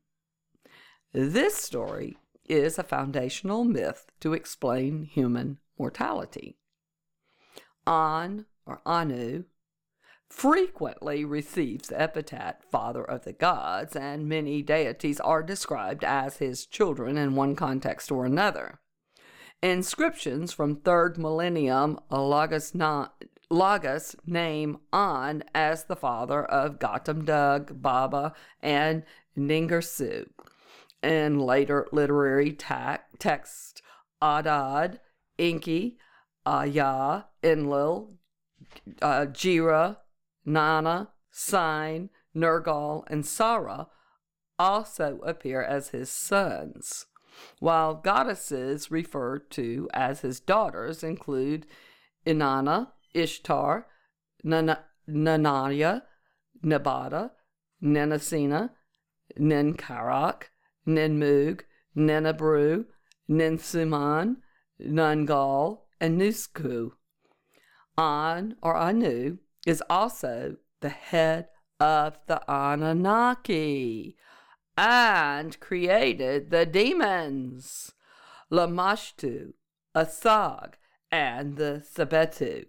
This 1.14 1.56
story 1.56 2.18
is 2.50 2.80
a 2.80 2.84
foundational 2.84 3.64
myth 3.64 4.08
to 4.22 4.34
explain 4.34 5.04
human 5.04 5.60
mortality. 5.78 6.58
An, 7.86 8.48
or 8.66 8.82
Anu, 8.86 9.44
frequently 10.32 11.26
receives 11.26 11.90
the 11.90 12.02
epithet 12.02 12.64
Father 12.64 13.04
of 13.04 13.26
the 13.26 13.34
Gods, 13.34 13.96
and 13.96 14.30
many 14.30 14.62
deities 14.62 15.20
are 15.20 15.44
described 15.44 16.04
as 16.04 16.38
his 16.38 16.66
children 16.66 17.18
in 17.18 17.36
one 17.36 17.56
context 17.56 18.12
or 18.12 18.26
another. 18.26 18.80
Inscriptions 19.62 20.54
from 20.54 20.78
3rd 20.78 21.18
millennium 21.18 22.00
Logos, 22.10 22.74
Logos 23.50 24.16
name 24.26 24.78
An 24.94 25.44
as 25.54 25.84
the 25.84 25.98
father 25.98 26.46
of 26.46 26.80
Gatumdug, 26.80 27.82
Baba, 27.82 28.34
and 28.62 29.04
Ningirsu. 29.38 30.30
In 31.04 31.40
later 31.40 31.88
literary 31.92 32.54
ta- 32.54 33.02
text, 33.20 33.82
Adad, 34.22 35.00
Enki, 35.38 35.98
Aya, 36.46 37.24
Enlil, 37.44 38.14
uh, 39.02 39.26
Girra, 39.26 39.98
Nana, 40.46 41.10
Sign, 41.30 42.10
Nergal, 42.36 43.04
and 43.08 43.26
Sarah 43.26 43.88
also 44.58 45.20
appear 45.24 45.62
as 45.62 45.90
his 45.90 46.10
sons, 46.10 47.06
while 47.60 47.96
goddesses 47.96 48.92
referred 48.92 49.50
to 49.52 49.90
as 49.94 50.22
his 50.22 50.40
daughters 50.40 51.04
include 51.04 51.66
Inanna, 52.26 52.90
Ishtar, 53.14 53.88
Nanaya, 54.46 56.02
Nabata, 56.64 57.32
Nenasina, 57.84 58.70
Nenkarak, 59.40 60.44
Nenmug, 60.88 61.62
Nenabru, 61.96 62.86
Nensuman, 63.30 64.38
Nungal, 64.80 65.82
and 66.00 66.20
Nusku. 66.20 66.92
An 67.98 68.56
or 68.62 68.76
Anu 68.76 69.38
is 69.66 69.84
also 69.90 70.56
the 70.82 70.90
head 70.90 71.48
of 71.80 72.20
the 72.28 72.42
Anunnaki 72.52 74.16
and 74.78 75.60
created 75.60 76.50
the 76.50 76.66
demons, 76.66 77.94
Lamashtu, 78.52 79.54
Asag, 79.96 80.74
and 81.12 81.58
the 81.58 81.84
Sebettu. 81.94 82.66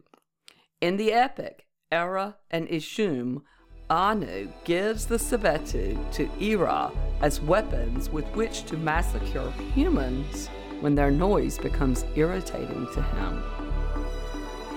In 0.81 0.97
the 0.97 1.13
epic, 1.13 1.67
Erra 1.93 2.37
and 2.51 2.69
Ishum, 2.69 3.43
Anu 3.89 4.49
gives 4.65 5.07
the 5.07 5.17
Sebettu 5.17 6.11
to 6.13 6.27
Erra 6.41 6.91
as 7.21 7.41
weapons 7.41 8.11
with 8.11 8.25
which 8.35 8.65
to 8.65 8.77
massacre 8.77 9.51
humans 9.75 10.49
when 10.81 10.95
their 10.95 11.11
noise 11.11 11.59
becomes 11.59 12.05
irritating 12.17 12.89
to 12.95 13.03
him. 13.03 13.43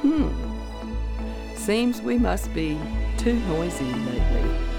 Hmm. 0.01 0.54
Seems 1.65 1.99
we 1.99 2.19
must 2.19 2.53
be 2.53 2.77
too 3.17 3.33
noisy 3.33 3.85
lately. 3.85 4.74